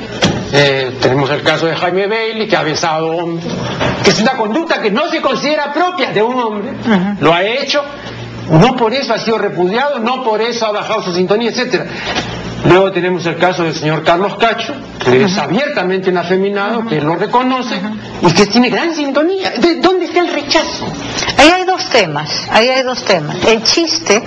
[1.01, 3.53] tenemos el caso de Jaime Bailey, que ha besado hombres,
[4.05, 6.73] que es una conducta que no se considera propia de un hombre,
[7.21, 7.83] lo ha hecho
[8.51, 11.87] no por eso ha sido repudiado, no por eso ha bajado su sintonía, etcétera.
[12.65, 17.17] Luego tenemos el caso del señor Carlos Cacho, que es abiertamente un afeminado, que lo
[17.17, 17.81] reconoce
[18.23, 19.51] y que tiene gran sintonía.
[19.59, 20.87] ¿De ¿Dónde está el rechazo?
[21.39, 23.37] Ahí hay dos temas, ahí hay dos temas.
[23.45, 24.23] El chiste,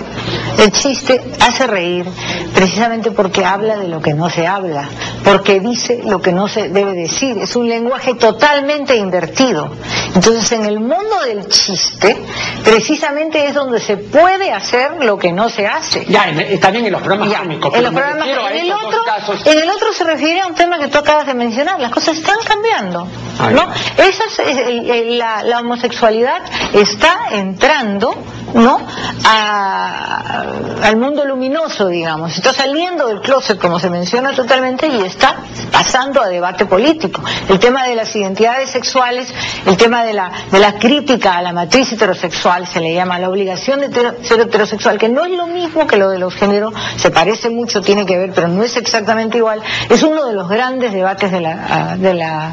[0.57, 2.05] el chiste hace reír
[2.53, 4.87] precisamente porque habla de lo que no se habla,
[5.23, 7.37] porque dice lo que no se debe decir.
[7.37, 9.69] Es un lenguaje totalmente invertido.
[10.15, 12.17] Entonces, en el mundo del chiste,
[12.63, 16.05] precisamente es donde se puede hacer lo que no se hace.
[16.05, 16.25] Ya,
[16.61, 17.33] también en los programas
[17.73, 19.03] En los programas, en el, otro,
[19.45, 21.79] en el otro se refiere a un tema que tú acabas de mencionar.
[21.79, 23.07] Las cosas están cambiando.
[23.51, 23.67] ¿no?
[23.97, 26.41] Esa es, la, la homosexualidad
[26.73, 28.15] está entrando
[28.55, 28.79] ¿no?
[30.83, 32.35] al mundo luminoso, digamos.
[32.35, 35.35] Está saliendo del closet, como se menciona totalmente, y está
[35.71, 37.21] pasando a debate político.
[37.49, 39.33] El tema de las identidades sexuales,
[39.65, 43.29] el tema de la, de la crítica a la matriz heterosexual, se le llama la
[43.29, 47.11] obligación de ser heterosexual, que no es lo mismo que lo de los géneros, se
[47.11, 49.61] parece mucho, tiene que ver, pero no es exactamente igual.
[49.89, 52.51] Es uno de los grandes debates de la, de la,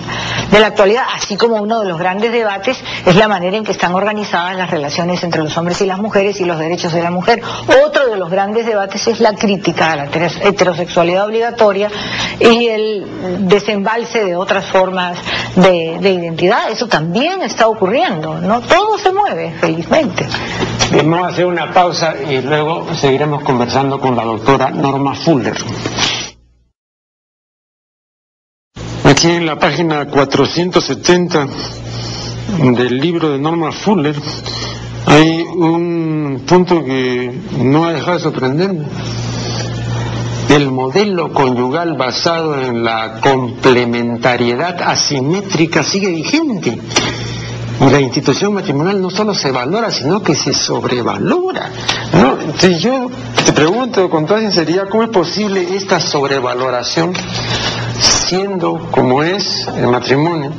[0.51, 3.73] de la actualidad, así como uno de los grandes debates es la manera en que
[3.73, 7.11] están organizadas las relaciones entre los hombres y las mujeres y los derechos de la
[7.11, 7.43] mujer.
[7.85, 11.91] Otro de los grandes debates es la crítica a la heterosexualidad obligatoria
[12.39, 15.19] y el desembalse de otras formas
[15.57, 16.71] de, identidad.
[16.71, 18.61] Eso también está ocurriendo, ¿no?
[18.61, 20.27] Todo se mueve, felizmente.
[20.97, 25.57] Vamos a hacer una pausa y luego seguiremos conversando con la doctora Norma Fuller.
[29.05, 31.47] Aquí en la página 470
[32.59, 34.17] del libro de Norma Fuller
[35.07, 38.87] hay un punto que no ha dejado de sorprenderme.
[40.49, 46.79] El modelo conyugal basado en la complementariedad asimétrica sigue vigente.
[47.81, 51.71] Y la institución matrimonial no solo se valora, sino que se sobrevalora.
[52.13, 52.41] ¿no?
[52.41, 53.11] Entonces yo
[53.45, 57.13] te pregunto con toda sinceridad, ¿cómo es posible esta sobrevaloración
[57.99, 60.53] siendo como es el matrimonio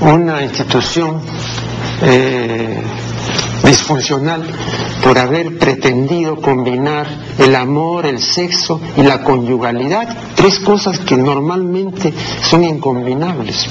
[0.00, 1.20] una institución
[2.02, 2.82] eh,
[3.64, 4.42] disfuncional
[5.02, 7.06] por haber pretendido combinar
[7.38, 13.68] el amor, el sexo y la conyugalidad, tres cosas que normalmente son incombinables.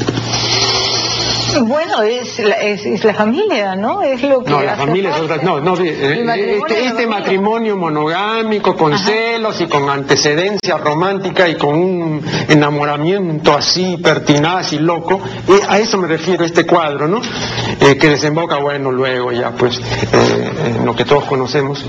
[1.62, 4.02] Bueno, es la, es, la familia, ¿no?
[4.02, 5.38] Es lo que no, la familia es otra.
[5.38, 6.26] No, no, eh,
[6.58, 13.98] este, este matrimonio monogámico con celos y con antecedencia romántica y con un enamoramiento así
[13.98, 17.22] pertinaz y loco, y a eso me refiero este cuadro, ¿no?
[17.80, 21.84] Eh, que desemboca, bueno, luego ya, pues, eh, lo que todos conocemos,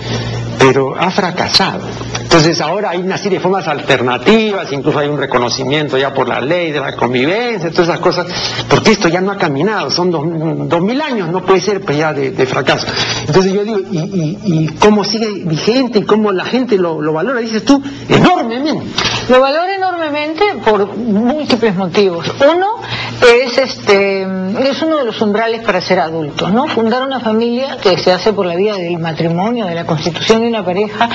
[0.58, 1.82] pero ha fracasado.
[2.20, 6.40] Entonces ahora hay una serie de formas alternativas, incluso hay un reconocimiento ya por la
[6.40, 8.26] ley de la convivencia, todas esas cosas,
[8.68, 9.36] porque esto ya no ha
[9.90, 12.86] son dos, mil años, no puede ser pues, ya de, fracaso.
[13.26, 17.40] Entonces yo digo, ¿y, cómo sigue vigente y cómo la gente lo, valora?
[17.40, 18.84] Dices tú, enormemente.
[19.28, 22.30] Lo valora enormemente por múltiples motivos.
[22.40, 22.66] Uno
[23.22, 26.66] es este es uno de los umbrales para ser adultos, ¿no?
[26.66, 30.48] Fundar una familia que se hace por la vía del matrimonio, de la constitución de
[30.48, 31.08] una pareja,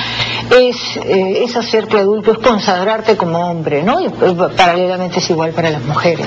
[0.50, 4.00] es, eh, es hacerte adulto, es consagrarte como hombre, ¿no?
[4.00, 4.10] Y eh,
[4.56, 6.26] paralelamente es igual para las mujeres.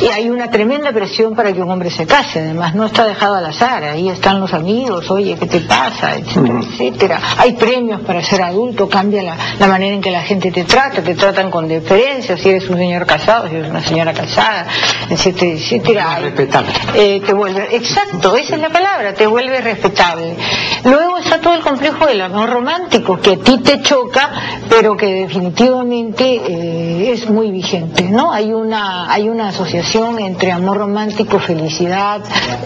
[0.00, 3.36] Y hay una tremenda presión para que un hombre se case, además no está dejado
[3.36, 6.16] al azar, ahí están los amigos, oye, ¿qué te pasa?
[6.16, 7.20] etcétera, etcétera.
[7.36, 11.02] Hay premios para ser adulto, cambia la, la, manera en que la gente te trata,
[11.02, 14.66] te tratan con deferencia, si eres un señor casado, si eres una señora casada,
[15.08, 16.18] etcétera, etcétera.
[16.20, 16.70] Respetable.
[16.94, 20.36] Eh, te vuelve, exacto, esa es la palabra, te vuelve respetable.
[20.84, 24.30] Luego está todo el complejo del amor romántico, que a ti te choca,
[24.68, 28.32] pero que definitivamente eh, es muy vigente, ¿no?
[28.32, 31.09] Hay una, hay una asociación entre amor romántico,
[31.40, 32.20] felicidad,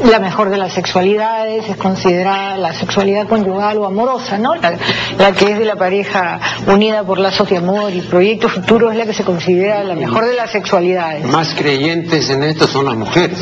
[0.05, 4.55] la mejor de las sexualidades, es considerada la sexualidad conyugal o amorosa, ¿no?
[4.55, 8.97] La, que es de la pareja unida por lazos de amor y proyecto futuro es
[8.97, 11.25] la que se considera la mejor de las sexualidades.
[11.25, 13.39] Más creyentes en esto son las mujeres.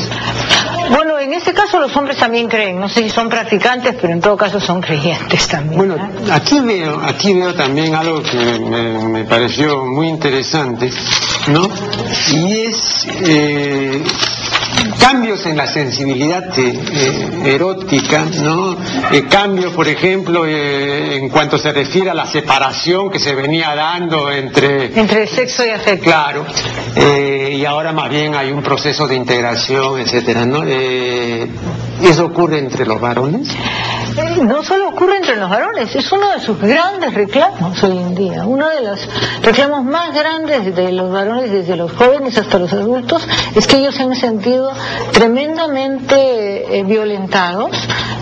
[0.89, 4.21] Bueno, en este caso los hombres también creen, no sé si son practicantes, pero en
[4.21, 5.77] todo caso son creyentes también.
[5.77, 10.89] Bueno, aquí veo, aquí veo también algo que me, pareció muy interesante,
[11.47, 11.69] ¿no?
[12.31, 14.03] Y es eh,
[14.99, 18.77] cambios en la sensibilidad eh, erótica, ¿no?
[19.11, 24.31] Eh, cambios, por ejemplo, en cuanto se refiere a la separación que se venía dando
[24.31, 24.97] entre...
[24.99, 26.05] Entre sexo y afecto.
[26.05, 26.45] Claro,
[26.95, 30.63] y ahora más bien hay un proceso de integración, etcétera, ¿no?
[30.63, 33.49] ¿Eso ocurre entre los varones?
[34.43, 38.45] no solo ocurre entre los varones, es uno de sus grandes reclamos hoy en día.
[38.45, 38.99] Uno de los
[39.41, 43.95] reclamos más grandes de los varones, desde los jóvenes hasta los adultos, es que ellos
[43.95, 44.62] se han sentido
[45.11, 47.71] tremendamente eh, violentados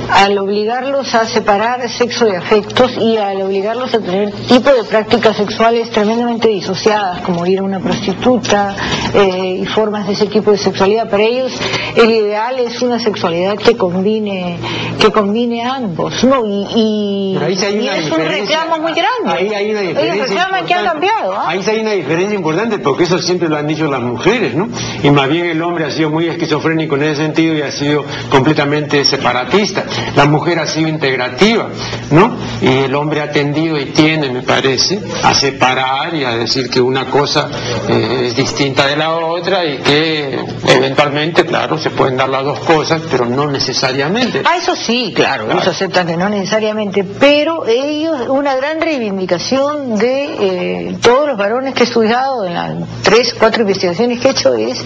[0.10, 5.38] al obligarlos a separar sexo de afectos y al obligarlos a tener tipo de prácticas
[5.38, 8.76] sexuales tremendamente disociadas, como ir a una prostituta
[9.14, 11.10] eh, y formas de ese tipo de sexualidad.
[11.10, 11.52] Para ellos
[11.96, 14.58] el ideal es una sexualidad que combine,
[15.00, 16.46] que combine ambos, ¿no?
[16.46, 19.28] Y, es un reclamo muy grande.
[19.28, 20.66] Ahí hay una diferencia.
[20.66, 21.34] que han cambiado.
[21.34, 21.46] ¿ah?
[21.48, 24.70] Ahí hay una diferencia importante porque eso siempre lo han dicho las mujeres, ¿no?
[25.04, 28.06] Y más bien el hombre ha sido muy esquizofrénico en ese sentido y ha sido
[28.30, 29.86] completamente separatista.
[30.16, 31.70] La mujer ha sido integrativa,
[32.12, 32.36] ¿no?
[32.62, 36.82] Y el hombre ha tendido y tiene, me parece, a separar y a decir que
[36.82, 37.50] una cosa
[37.88, 42.60] eh, es distinta de la otra y que eventualmente, claro, se pueden dar las dos
[42.60, 44.44] cosas, pero no necesariamente.
[44.46, 50.24] Ah, eso sí, claro, ellos aceptan que no necesariamente, pero ellos, una gran reivindicación de
[50.40, 54.54] eh, todos los varones que he estudiado en las tres, cuatro investigaciones que he hecho
[54.56, 54.84] es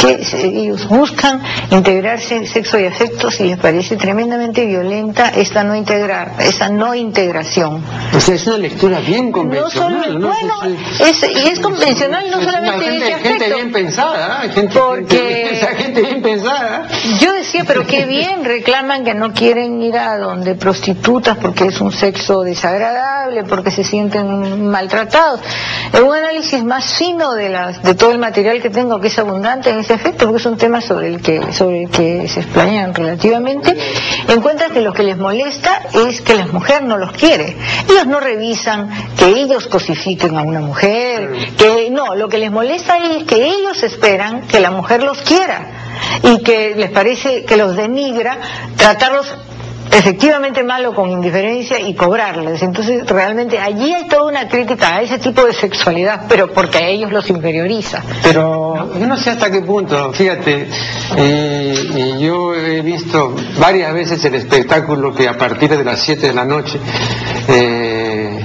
[0.00, 6.32] que ellos buscan integrarse sexo y afectos y les parece tremendamente violenta esta no integrar,
[6.40, 7.82] esta no integración.
[8.14, 10.18] O sea, es una lectura bien convencional.
[10.18, 10.54] No bueno,
[11.00, 14.50] es, y es convencional no solamente gente, ese gente bien pensada, ¿eh?
[14.50, 16.88] gente, porque gente bien pensada.
[17.20, 21.80] Yo decía, pero qué bien reclaman que no quieren ir a donde prostitutas porque es
[21.80, 25.40] un sexo desagradable, porque se sienten maltratados.
[25.92, 29.18] Es un análisis más fino de las de todo el material que tengo que es
[29.18, 32.40] abundante en ese efecto, porque es un tema sobre el que sobre el que se
[32.40, 33.76] explayan relativamente,
[34.28, 37.56] encuentran que lo que les molesta es que la mujer no los quiere.
[37.88, 42.98] Ellos no revisan que ellos cosifiquen a una mujer, que no, lo que les molesta
[42.98, 45.66] es que ellos esperan que la mujer los quiera
[46.22, 48.38] y que les parece que los denigra
[48.76, 49.34] tratarlos
[49.90, 52.62] efectivamente malo con indiferencia y cobrarles.
[52.62, 56.88] Entonces, realmente allí hay toda una crítica a ese tipo de sexualidad, pero porque a
[56.88, 58.02] ellos los inferioriza.
[58.22, 60.68] Pero yo no sé hasta qué punto, fíjate,
[61.16, 66.34] eh, yo he visto varias veces el espectáculo que a partir de las 7 de
[66.34, 66.78] la noche
[67.48, 68.38] eh,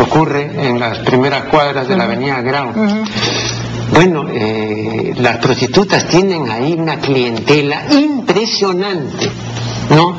[0.00, 2.72] ocurre en las primeras cuadras de la avenida Grau.
[3.92, 9.30] Bueno, eh, las prostitutas tienen ahí una clientela impresionante
[9.90, 10.18] ¿no?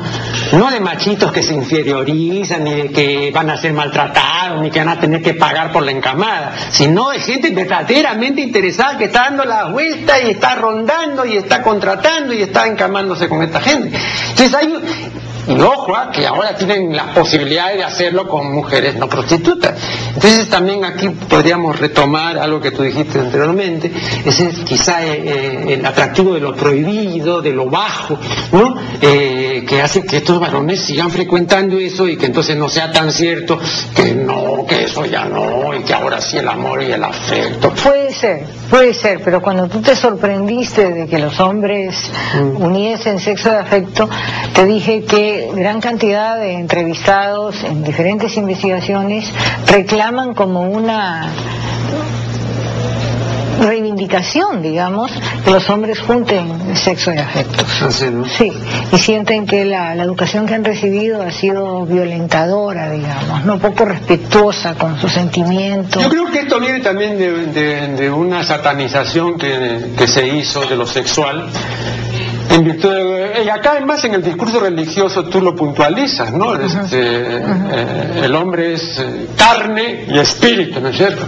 [0.52, 4.78] No de machitos que se inferiorizan, ni de que van a ser maltratados, ni que
[4.78, 9.24] van a tener que pagar por la encamada, sino de gente verdaderamente interesada que está
[9.24, 13.96] dando la vuelta y está rondando y está contratando y está encamándose con esta gente.
[14.30, 15.07] Entonces hay,
[15.48, 19.74] y ojo, ah, que ahora tienen la posibilidad de hacerlo con mujeres no prostitutas.
[20.14, 23.90] Entonces también aquí podríamos retomar algo que tú dijiste anteriormente,
[24.24, 28.18] ese es quizá eh, eh, el atractivo de lo prohibido, de lo bajo,
[28.52, 28.76] ¿no?
[29.00, 33.12] Eh, que hace que estos varones sigan frecuentando eso y que entonces no sea tan
[33.12, 33.58] cierto
[33.94, 37.72] que no, que eso ya no, y que ahora sí el amor y el afecto.
[37.82, 41.88] Puede ser, puede ser, pero cuando tú te sorprendiste de que los hombres
[42.34, 42.62] Mm.
[42.62, 44.08] uniesen sexo de afecto,
[44.54, 49.30] te dije que gran cantidad de entrevistados en diferentes investigaciones
[49.66, 51.30] reclaman como una
[53.60, 55.10] reivindicación, digamos,
[55.44, 57.82] que los hombres junten sexo de afectos.
[57.82, 58.24] Así, ¿no?
[58.24, 58.52] Sí,
[58.92, 63.84] y sienten que la, la educación que han recibido ha sido violentadora, digamos, no poco
[63.84, 66.00] respetuosa con sus sentimientos.
[66.00, 70.60] Yo creo que esto viene también de, de- de una satanización que, que se hizo
[70.60, 71.48] de lo sexual.
[72.50, 73.07] En virtud de-
[73.42, 76.54] y acá además en el discurso religioso tú lo puntualizas, ¿no?
[76.54, 76.98] Este,
[77.36, 81.26] eh, el hombre es eh, carne y espíritu, ¿no es cierto?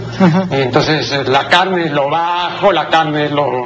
[0.51, 3.65] Y entonces eh, la carne es lo bajo, la carne es lo,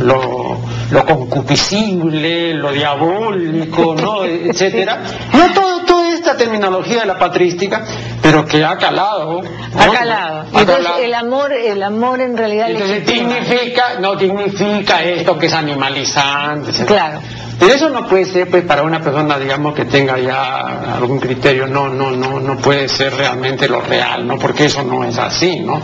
[0.00, 0.58] lo,
[0.90, 4.24] lo concupiscible, lo diabólico, ¿no?
[4.24, 5.00] Etcétera.
[5.32, 7.84] No todo, toda esta terminología de la patrística,
[8.22, 9.42] pero que ha calado.
[9.42, 9.80] ¿no?
[9.80, 10.40] Ha calado.
[10.52, 10.98] Ha Entonces calado.
[11.02, 16.70] el amor, el amor en realidad Entonces dignifica, no dignifica esto que es animalizante.
[16.70, 16.86] etc.
[16.86, 17.20] Claro.
[17.58, 21.66] Pero eso no puede ser pues para una persona digamos que tenga ya algún criterio,
[21.66, 24.38] no, no, no, no puede ser realmente lo real, ¿no?
[24.38, 25.80] Porque eso no es así, ¿no?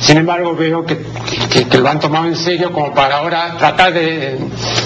[0.00, 0.98] Sin embargo veo que,
[1.50, 4.38] que- que lo han tomado en serio como para ahora tratar de,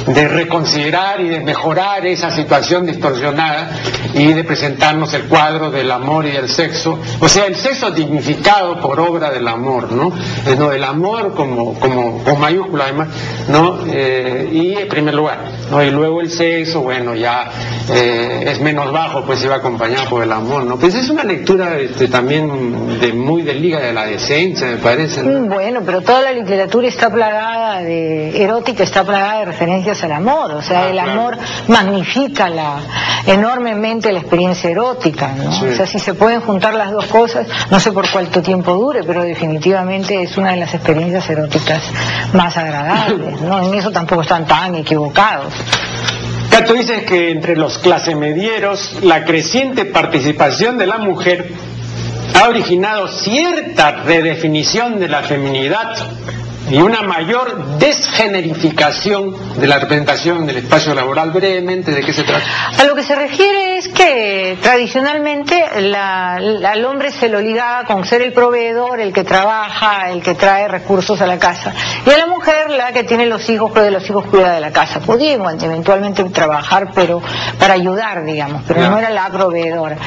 [0.07, 3.71] de reconsiderar y de mejorar esa situación distorsionada
[4.15, 8.81] y de presentarnos el cuadro del amor y del sexo, o sea, el sexo dignificado
[8.81, 10.13] por obra del amor, ¿no?
[10.47, 13.09] Eh, no, el amor como, como, con mayúscula además,
[13.49, 13.79] ¿no?
[13.87, 15.83] Eh, y en primer lugar, ¿no?
[15.83, 17.51] Y luego el sexo, bueno, ya
[17.91, 20.77] eh, es menos bajo, pues se va acompañado por el amor, ¿no?
[20.79, 25.23] Pues es una lectura este, también de muy de liga de la decencia, me parece,
[25.23, 25.41] ¿no?
[25.41, 30.13] Mm, Bueno, pero toda la literatura está plagada de erótica, está plagada de referencias al
[30.13, 31.13] amor, o sea, Ah, el claro.
[31.13, 32.79] amor magnifica la,
[33.27, 35.53] enormemente la experiencia erótica, ¿no?
[35.53, 35.67] Sí.
[35.67, 39.03] O sea, si se pueden juntar las dos cosas, no sé por cuánto tiempo dure,
[39.05, 41.83] pero definitivamente es una de las experiencias eróticas
[42.33, 43.63] más agradables, ¿no?
[43.63, 45.53] En eso tampoco están tan equivocados.
[46.53, 51.51] Acá tú dices que entre los clasemedieros la creciente participación de la mujer
[52.35, 55.95] ha originado cierta redefinición de la feminidad
[56.73, 61.31] y una mayor desgenerificación de la representación del espacio laboral.
[61.31, 62.45] Brevemente, ¿de qué se trata?
[62.79, 67.85] A lo que se refiere es que tradicionalmente la- la- al hombre se lo ligaba
[67.85, 71.75] con ser el proveedor, el que trabaja, el que trae recursos a la casa.
[72.07, 74.61] Y a la mujer la que tiene los hijos, pero de los hijos cuida de
[74.61, 75.01] la casa.
[75.01, 77.21] Podía eventualmente trabajar, pero
[77.59, 79.99] para ayudar, digamos, pero no era la proveedora.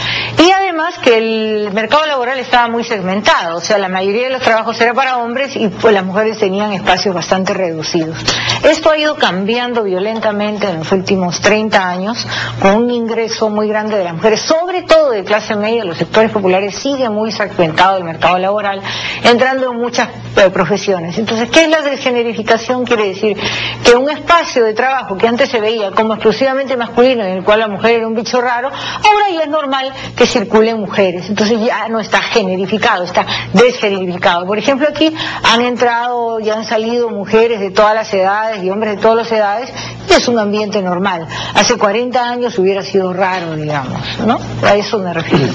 [0.44, 4.42] Y además que el mercado laboral estaba muy segmentado, o sea, la mayoría de los
[4.42, 8.18] trabajos era para hombres y pues las mujeres tenían espacios bastante reducidos.
[8.64, 12.26] Esto ha ido cambiando violentamente en los últimos 30 años
[12.60, 16.32] con un ingreso muy grande de las mujeres, sobre todo de clase media, los sectores
[16.32, 18.82] populares sigue muy segmentado el mercado laboral,
[19.24, 21.18] entrando en muchas eh, profesiones.
[21.18, 22.86] Entonces, ¿qué es la desgenerificación?
[22.86, 23.38] Quiere decir
[23.84, 27.60] que un espacio de trabajo que antes se veía como exclusivamente masculino, en el cual
[27.60, 31.30] la mujer era un bicho raro, ahora ya es normal que circulen mujeres.
[31.30, 34.46] Entonces ya no está generificado, está desgenerificado.
[34.46, 38.96] Por ejemplo, aquí han entrado y han salido mujeres de todas las edades y hombres
[38.96, 39.74] de todas las edades
[40.08, 41.26] y es un ambiente normal.
[41.56, 44.40] Hace 40 años hubiera sido raro, digamos, ¿no?
[44.64, 45.52] A eso me refiero.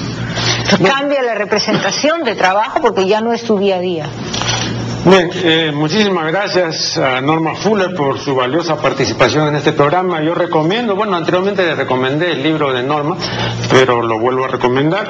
[0.62, 4.07] Entonces, cambia la representación de trabajo porque ya no es tu día a día.
[5.05, 10.22] Bien, eh, muchísimas gracias a Norma Fuller por su valiosa participación en este programa.
[10.22, 13.16] Yo recomiendo, bueno, anteriormente le recomendé el libro de Norma,
[13.70, 15.09] pero lo vuelvo a recomendar.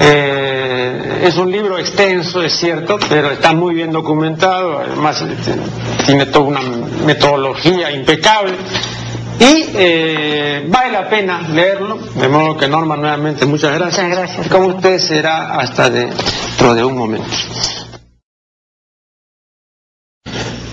[0.00, 5.54] Eh, es un libro extenso, es cierto, pero está muy bien documentado, además este,
[6.04, 6.60] tiene toda una
[7.06, 8.54] metodología impecable.
[9.38, 14.04] Y eh, vale la pena leerlo, de modo que Norma nuevamente muchas gracias.
[14.04, 14.48] Muchas gracias.
[14.48, 17.28] Con usted será hasta dentro de un momento.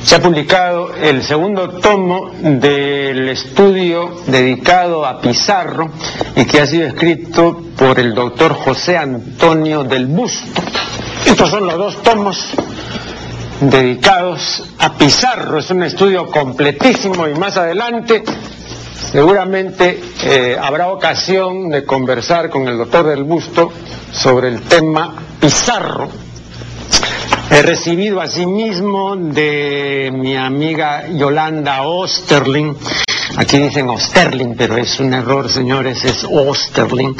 [0.06, 5.90] Se ha publicado el segundo tomo del estudio dedicado a Pizarro
[6.36, 10.62] y que ha sido escrito por el doctor José Antonio del Busto.
[11.26, 12.52] Estos son los dos tomos
[13.60, 15.58] dedicados a Pizarro.
[15.58, 18.24] Es un estudio completísimo y más adelante
[19.12, 23.72] Seguramente eh, habrá ocasión de conversar con el doctor del Busto
[24.12, 26.25] sobre el tema Pizarro.
[27.50, 32.74] He recibido asimismo de mi amiga Yolanda Osterling,
[33.38, 37.16] aquí dicen Osterling, pero es un error, señores, es Osterling,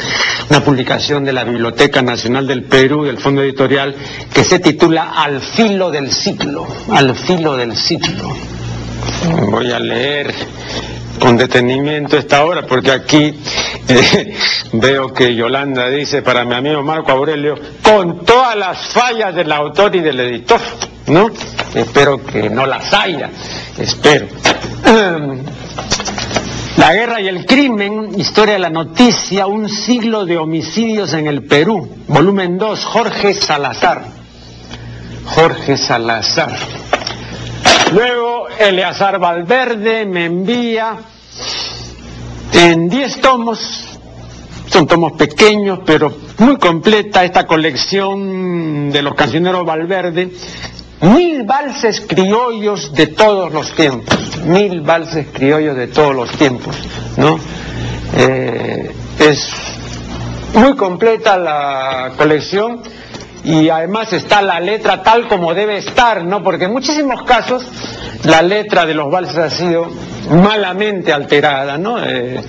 [0.50, 3.94] una publicación de la Biblioteca Nacional del Perú, del Fondo Editorial,
[4.34, 8.36] que se titula Al filo del ciclo, al filo del ciclo.
[9.48, 10.34] Voy a leer
[11.18, 13.34] con detenimiento esta hora, porque aquí
[13.88, 14.34] eh,
[14.72, 19.94] veo que Yolanda dice para mi amigo Marco Aurelio, con todas las fallas del autor
[19.96, 20.60] y del editor,
[21.06, 21.30] ¿no?
[21.74, 23.30] Espero que no las haya,
[23.78, 24.26] espero.
[26.76, 31.42] La guerra y el crimen, historia de la noticia, un siglo de homicidios en el
[31.42, 34.04] Perú, volumen 2, Jorge Salazar.
[35.24, 36.54] Jorge Salazar.
[37.92, 40.96] Luego Eleazar Valverde me envía
[42.52, 43.98] en 10 tomos,
[44.68, 50.30] son tomos pequeños pero muy completa esta colección de los cancioneros Valverde,
[51.00, 56.76] mil valses criollos de todos los tiempos, mil valses criollos de todos los tiempos,
[57.16, 57.38] ¿no?
[58.16, 59.52] Eh, es
[60.54, 62.82] muy completa la colección
[63.46, 66.42] y además está la letra tal como debe estar, ¿no?
[66.42, 67.64] Porque en muchísimos casos
[68.24, 69.86] la letra de los valses ha sido
[70.30, 72.04] malamente alterada, ¿no?
[72.04, 72.42] Eh,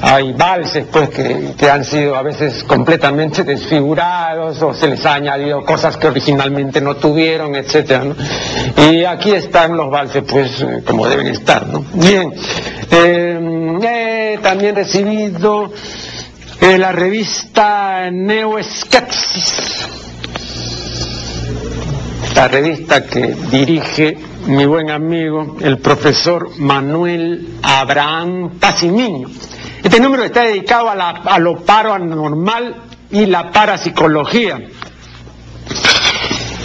[0.00, 5.64] hay valses, pues, que, han sido a veces completamente desfigurados o se les ha añadido
[5.64, 8.14] cosas que originalmente no tuvieron, etcétera, ¿no?
[8.88, 11.84] Y aquí están los valses, pues, eh, como deben estar, ¿no?
[11.94, 12.32] Bien,
[12.92, 15.72] eh, también recibido
[16.60, 20.03] la revista Neoskepsis
[22.34, 29.28] la revista que dirige mi buen amigo, el profesor Manuel Abraham Pacimiño.
[29.82, 32.82] Este número está dedicado a, la, lo paranormal
[33.12, 34.58] y la parapsicología.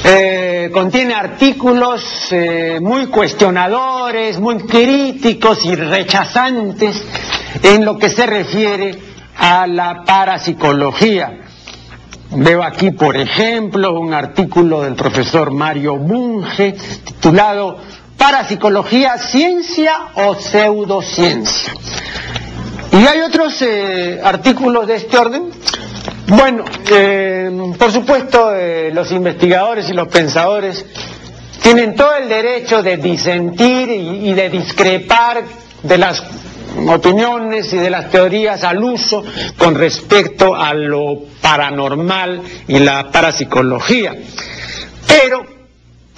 [0.03, 7.03] Eh, contiene artículos eh, muy cuestionadores, muy críticos y rechazantes
[7.61, 8.97] en lo que se refiere
[9.37, 11.48] a la parapsicología.
[12.31, 16.73] Veo aquí, por ejemplo, un artículo del profesor Mario Bunge
[17.03, 17.77] titulado
[18.17, 21.73] Parapsicología, ciencia o pseudociencia.
[22.91, 25.49] Y hay otros eh, artículos de este orden.
[26.27, 27.49] Bueno, eh,
[27.79, 30.85] por supuesto, eh, los investigadores y los pensadores
[31.63, 35.43] tienen todo el derecho de disentir y de discrepar
[35.81, 36.21] de las
[36.87, 39.23] opiniones y de las teorías al uso
[39.57, 44.15] con respecto a lo paranormal y la parapsicología.
[45.07, 45.45] Pero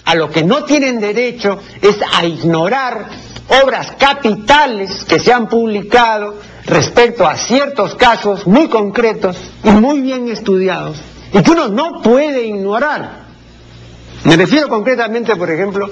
[0.05, 3.07] a lo que no tienen derecho es a ignorar
[3.63, 6.35] obras capitales que se han publicado
[6.65, 10.97] respecto a ciertos casos muy concretos y muy bien estudiados
[11.33, 13.21] y que uno no puede ignorar.
[14.23, 15.89] Me refiero concretamente, por ejemplo,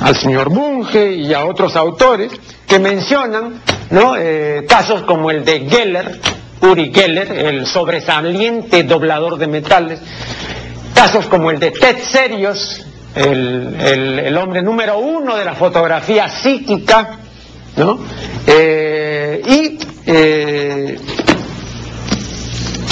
[0.00, 2.32] al señor Bunge y a otros autores
[2.68, 3.60] que mencionan
[3.90, 4.16] ¿no?
[4.16, 6.20] Eh, casos como el de Geller,
[6.60, 10.00] Uri Geller, el sobresaliente doblador de metales,
[10.94, 17.18] casos como el de Ted Serios, el, hombre número uno de la fotografía psíquica,
[17.76, 17.98] ¿no?
[18.46, 20.98] Eh, y eh,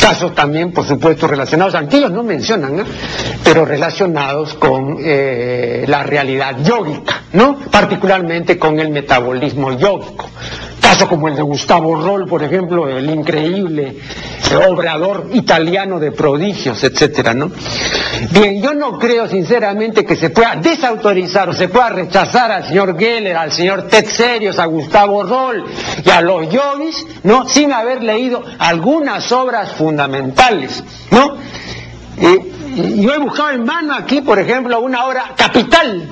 [0.07, 2.85] casos también, por supuesto, relacionados, antiguos no mencionan,
[3.43, 7.59] pero relacionados con eh, la realidad yógica, ¿no?
[7.73, 10.31] particularmente con el metabolismo yógico.
[10.81, 13.97] Casos como el de Gustavo Roll, por ejemplo, el increíble
[14.69, 17.51] obrador italiano de prodigios, etcétera, ¿no?
[18.31, 22.99] Bien, yo no creo sinceramente que se pueda desautorizar o se pueda rechazar al señor
[22.99, 25.65] Geller, al señor Ted Serios, a Gustavo Roll
[26.05, 27.49] y a los yogis, ¿no?
[27.49, 31.37] Sin haber leído algunas obras fundamentales, ¿no?
[32.17, 36.09] yo he buscado en mano aquí, por ejemplo, una obra capital,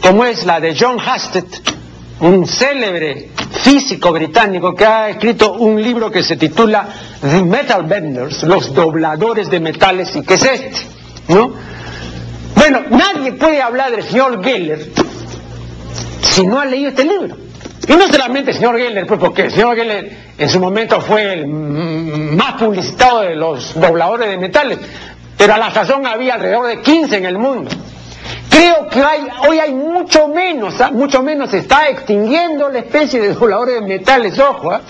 [0.00, 1.79] como es la de John Hastett,
[2.20, 3.30] un célebre
[3.62, 6.86] físico británico que ha escrito un libro que se titula
[7.20, 10.80] The Metal Benders, los dobladores de metales, y que es este,
[11.28, 11.52] ¿no?
[12.54, 14.90] Bueno, nadie puede hablar del señor Geller
[16.22, 17.36] si no ha leído este libro.
[17.88, 21.32] Y no solamente el señor Geller, pues porque el señor Geller en su momento fue
[21.32, 24.78] el más publicitado de los dobladores de metales,
[25.36, 27.70] pero a la sazón había alrededor de 15 en el mundo.
[28.50, 30.90] Creo que hay, hoy hay mucho menos, ¿ah?
[30.90, 34.82] mucho menos se está extinguiendo la especie de dobladores de metales, ojo, ¿ah?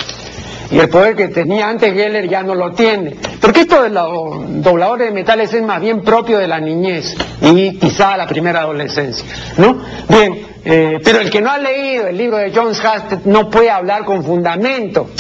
[0.71, 3.17] y el poder que tenía antes Geller ya no lo tiene.
[3.41, 7.77] Porque esto de los dobladores de metales es más bien propio de la niñez y
[7.79, 9.79] quizá la primera adolescencia, ¿no?
[10.09, 13.71] Bien, eh, pero el que no ha leído el libro de John Hastert no puede
[13.71, 15.11] hablar con fundamento.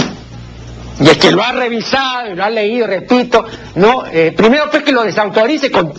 [1.00, 3.44] Y el que lo ha revisado y lo ha leído, repito,
[3.76, 4.04] ¿no?
[4.12, 5.92] Eh, primero pues que lo desautorice con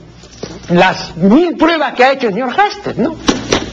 [0.72, 3.16] las mil pruebas que ha hecho el señor Hastert, ¿no?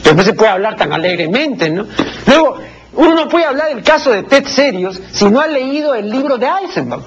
[0.03, 1.85] Pero no se puede hablar tan alegremente, ¿no?
[2.25, 2.57] Luego,
[2.93, 6.37] uno no puede hablar del caso de Ted Serios si no ha leído el libro
[6.37, 7.03] de Eisenberg.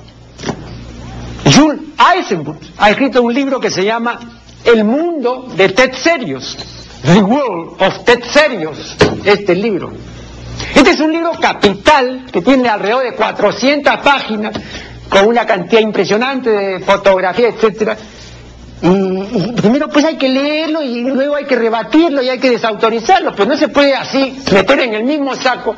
[1.45, 1.81] Jules
[2.15, 4.19] Eisenberg ha escrito un libro que se llama
[4.65, 6.57] El mundo de Ted Serios.
[7.03, 9.93] The World of Ted Serios, este libro.
[10.75, 14.53] Este es un libro capital que tiene alrededor de 400 páginas,
[15.09, 17.97] con una cantidad impresionante de fotografía, etcétera.
[18.83, 18.87] Y,
[19.57, 23.49] primero pues hay que leerlo y luego hay que rebatirlo y hay que desautorizarlo, pero
[23.49, 25.77] no se puede así meter en el mismo saco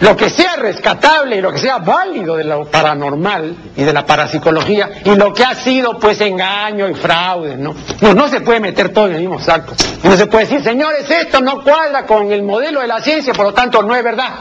[0.00, 4.04] lo que sea rescatable y lo que sea válido de lo paranormal y de la
[4.04, 7.74] parapsicología y lo que ha sido pues engaño y fraude, ¿no?
[8.00, 9.74] No, no se puede meter todo en el mismo saco.
[10.02, 13.46] No se puede decir, señores, esto no cuadra con el modelo de la ciencia, por
[13.46, 14.34] lo tanto no es verdad,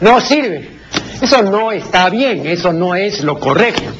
[0.00, 0.80] no sirve.
[1.20, 3.92] Eso no está bien, eso no es lo correcto.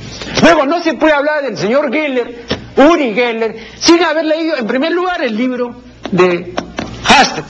[0.43, 4.93] Luego, no se puede hablar del señor Geller Uri Geller, sin haber leído en primer
[4.93, 5.75] lugar el libro
[6.11, 6.55] de
[7.07, 7.47] Hastert,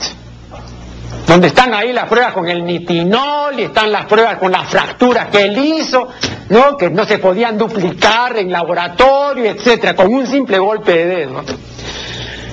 [1.27, 5.29] donde están ahí las pruebas con el nitinol y están las pruebas con las fracturas
[5.29, 6.09] que él hizo,
[6.49, 6.77] ¿no?
[6.77, 11.45] que no se podían duplicar en laboratorio, etcétera, con un simple golpe de dedo.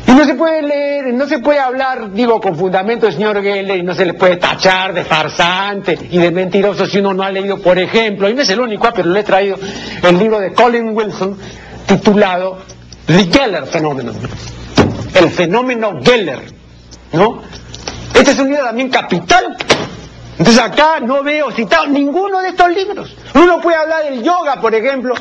[0.07, 3.77] Y no se puede leer, no se puede hablar, digo, con fundamento del señor Geller
[3.77, 7.31] y no se le puede tachar de farsante y de mentiroso si uno no ha
[7.31, 9.57] leído, por ejemplo, y no es el único, ah, pero le he traído
[10.01, 11.37] el libro de Colin Wilson,
[11.89, 12.59] titulado
[13.07, 14.15] The Geller Phenomenon,
[15.15, 16.39] el fenómeno Geller,
[17.13, 17.41] ¿no?
[18.13, 19.57] Este es un libro también capital.
[20.37, 23.13] Entonces acá no veo citado ninguno de estos libros.
[23.33, 25.15] Uno puede hablar del yoga, por ejemplo,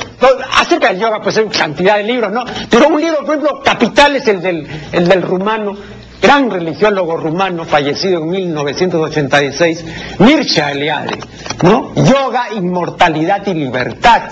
[0.56, 2.44] acerca del yoga pues hay cantidad de libros, ¿no?
[2.70, 5.74] Pero un libro, por ejemplo, capital es el del, el del rumano,
[6.22, 9.84] gran religiólogo rumano, fallecido en 1986,
[10.18, 11.18] Mircea Eliade,
[11.62, 11.94] ¿no?
[11.94, 14.22] Yoga, inmortalidad y libertad.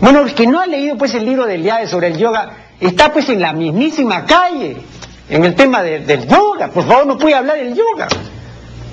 [0.00, 3.12] Bueno, el que no ha leído pues el libro de Eliade sobre el yoga, está
[3.12, 4.78] pues en la mismísima calle,
[5.28, 6.68] en el tema del yoga.
[6.68, 8.08] Por favor, no puede hablar del yoga.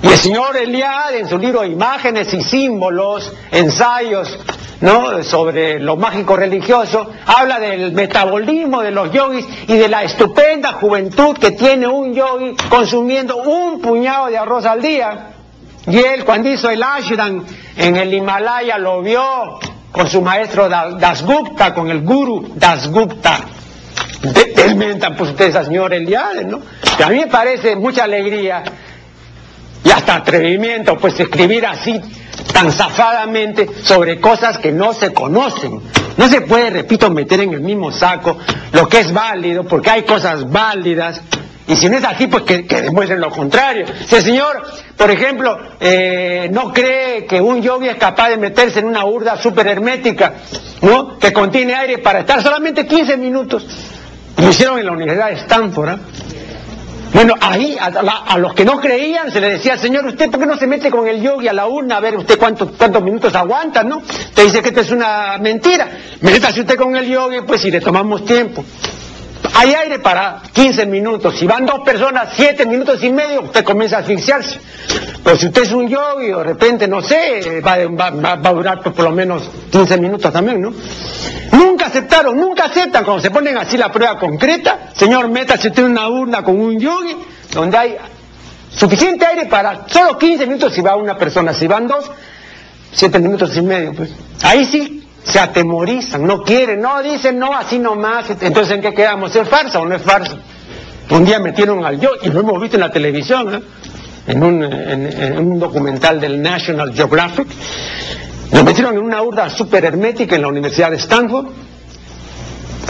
[0.02, 4.38] Y el señor Eliade, en su libro Imágenes y Símbolos, ensayos
[4.82, 5.22] ¿no?
[5.24, 11.36] sobre lo mágico religioso, habla del metabolismo de los yogis y de la estupenda juventud
[11.38, 15.30] que tiene un yogi consumiendo un puñado de arroz al día.
[15.86, 17.44] Y él cuando hizo el ashram
[17.76, 19.58] en el Himalaya lo vio
[19.92, 23.40] con su maestro Dasgupta, con el guru Dasgupta.
[24.22, 26.60] Desmentan pues ustedes al señor Eliade, ¿no?
[26.96, 28.64] Que a mí me parece mucha alegría
[29.84, 32.00] y hasta atrevimiento pues escribir así
[32.52, 35.80] tan zafadamente sobre cosas que no se conocen.
[36.16, 38.38] No se puede, repito, meter en el mismo saco
[38.72, 41.22] lo que es válido, porque hay cosas válidas
[41.68, 43.84] y si no es así, pues que, demuestren lo contrario.
[44.06, 44.62] Si el señor,
[44.96, 49.36] por ejemplo, eh, no cree que un yogi es capaz de meterse en una urda
[49.36, 50.32] súper hermética,
[50.80, 51.18] ¿no?
[51.18, 53.66] Que contiene aire para estar solamente 15 minutos.
[54.38, 55.98] Lo hicieron en la Universidad de Stanford, ¿eh?
[57.12, 60.56] Bueno, ahí a, los que no creían se le decía, señor, ¿usted por qué no
[60.56, 63.82] se mete con el yogi a la urna a ver usted cuántos, cuántos minutos aguanta,
[63.82, 64.02] no?
[64.34, 65.88] Te dice que esto es una mentira.
[66.20, 68.62] Métase usted con el yogi, pues si le tomamos tiempo.
[69.54, 71.36] Hay aire para 15 minutos.
[71.38, 74.60] Si van dos personas, 7 minutos y medio, usted comienza a asfixiarse.
[75.22, 79.10] Pero si usted es un yogi, de repente, no sé, va, a durar por, lo
[79.10, 80.72] menos 15 minutos también, ¿no?
[81.52, 84.90] Nunca aceptaron, nunca aceptan cuando se ponen así la prueba concreta.
[84.94, 87.16] Señor, métase usted en una urna con un yogi,
[87.52, 87.96] donde hay
[88.74, 91.52] suficiente aire para solo 15 minutos si va una persona.
[91.52, 92.10] Si van dos,
[92.92, 94.10] 7 minutos y medio, pues.
[94.42, 98.30] Ahí sí se atemorizan, no quieren, no dicen no, así nomás.
[98.40, 99.34] Entonces, ¿en qué quedamos?
[99.34, 100.36] ¿Es farsa o no es farsa?
[101.10, 103.60] Un día metieron al yo, y lo hemos visto en la televisión, ¿eh?
[104.26, 107.46] en, un, en, un documental del National Geographic,
[108.52, 111.46] lo metieron en una urda súper hermética en la Universidad de Stanford,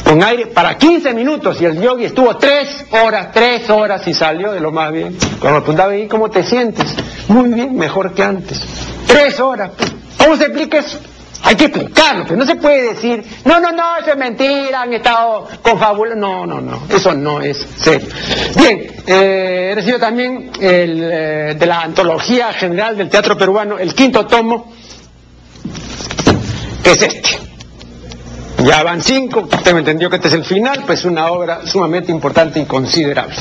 [0.04, 4.52] con aire para 15 minutos, y el yogi estuvo tres horas, tres horas y salió
[4.52, 5.16] de lo más bien.
[5.38, 6.94] Cuando preguntaba, ¿y cómo te sientes?
[7.28, 8.60] Muy bien, mejor que antes.
[9.06, 9.72] Tres horas.
[10.16, 10.98] ¿Cómo se explica eso?
[11.42, 14.92] Hay que explicarlo, pero no se puede decir, no, no, no, eso es mentira, han
[14.92, 16.26] estado confabulando.
[16.26, 18.08] No, no, no, eso no es serio.
[18.56, 23.94] Bien, eh, he recibido también el, eh, de la antología general del teatro peruano, el
[23.94, 24.72] quinto tomo,
[26.82, 27.38] que es este.
[28.64, 32.10] Ya van cinco, usted me entendió que este es el final, pues una obra sumamente
[32.10, 33.36] importante y considerable.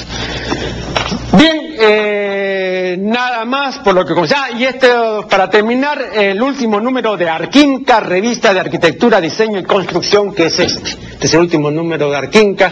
[1.34, 4.13] Bien, eh, nada más por lo que...
[4.36, 4.89] Ah, y este,
[5.30, 10.59] para terminar, el último número de Arquinca, revista de arquitectura, diseño y construcción, que es
[10.59, 10.89] este.
[10.89, 12.71] Este es el último número de Arquinca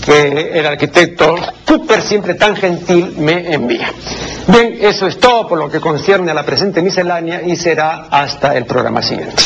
[0.00, 1.36] que el arquitecto
[1.66, 3.92] Cooper, siempre tan gentil, me envía.
[4.46, 8.56] Bien, eso es todo por lo que concierne a la presente miscelánea y será hasta
[8.56, 9.42] el programa siguiente.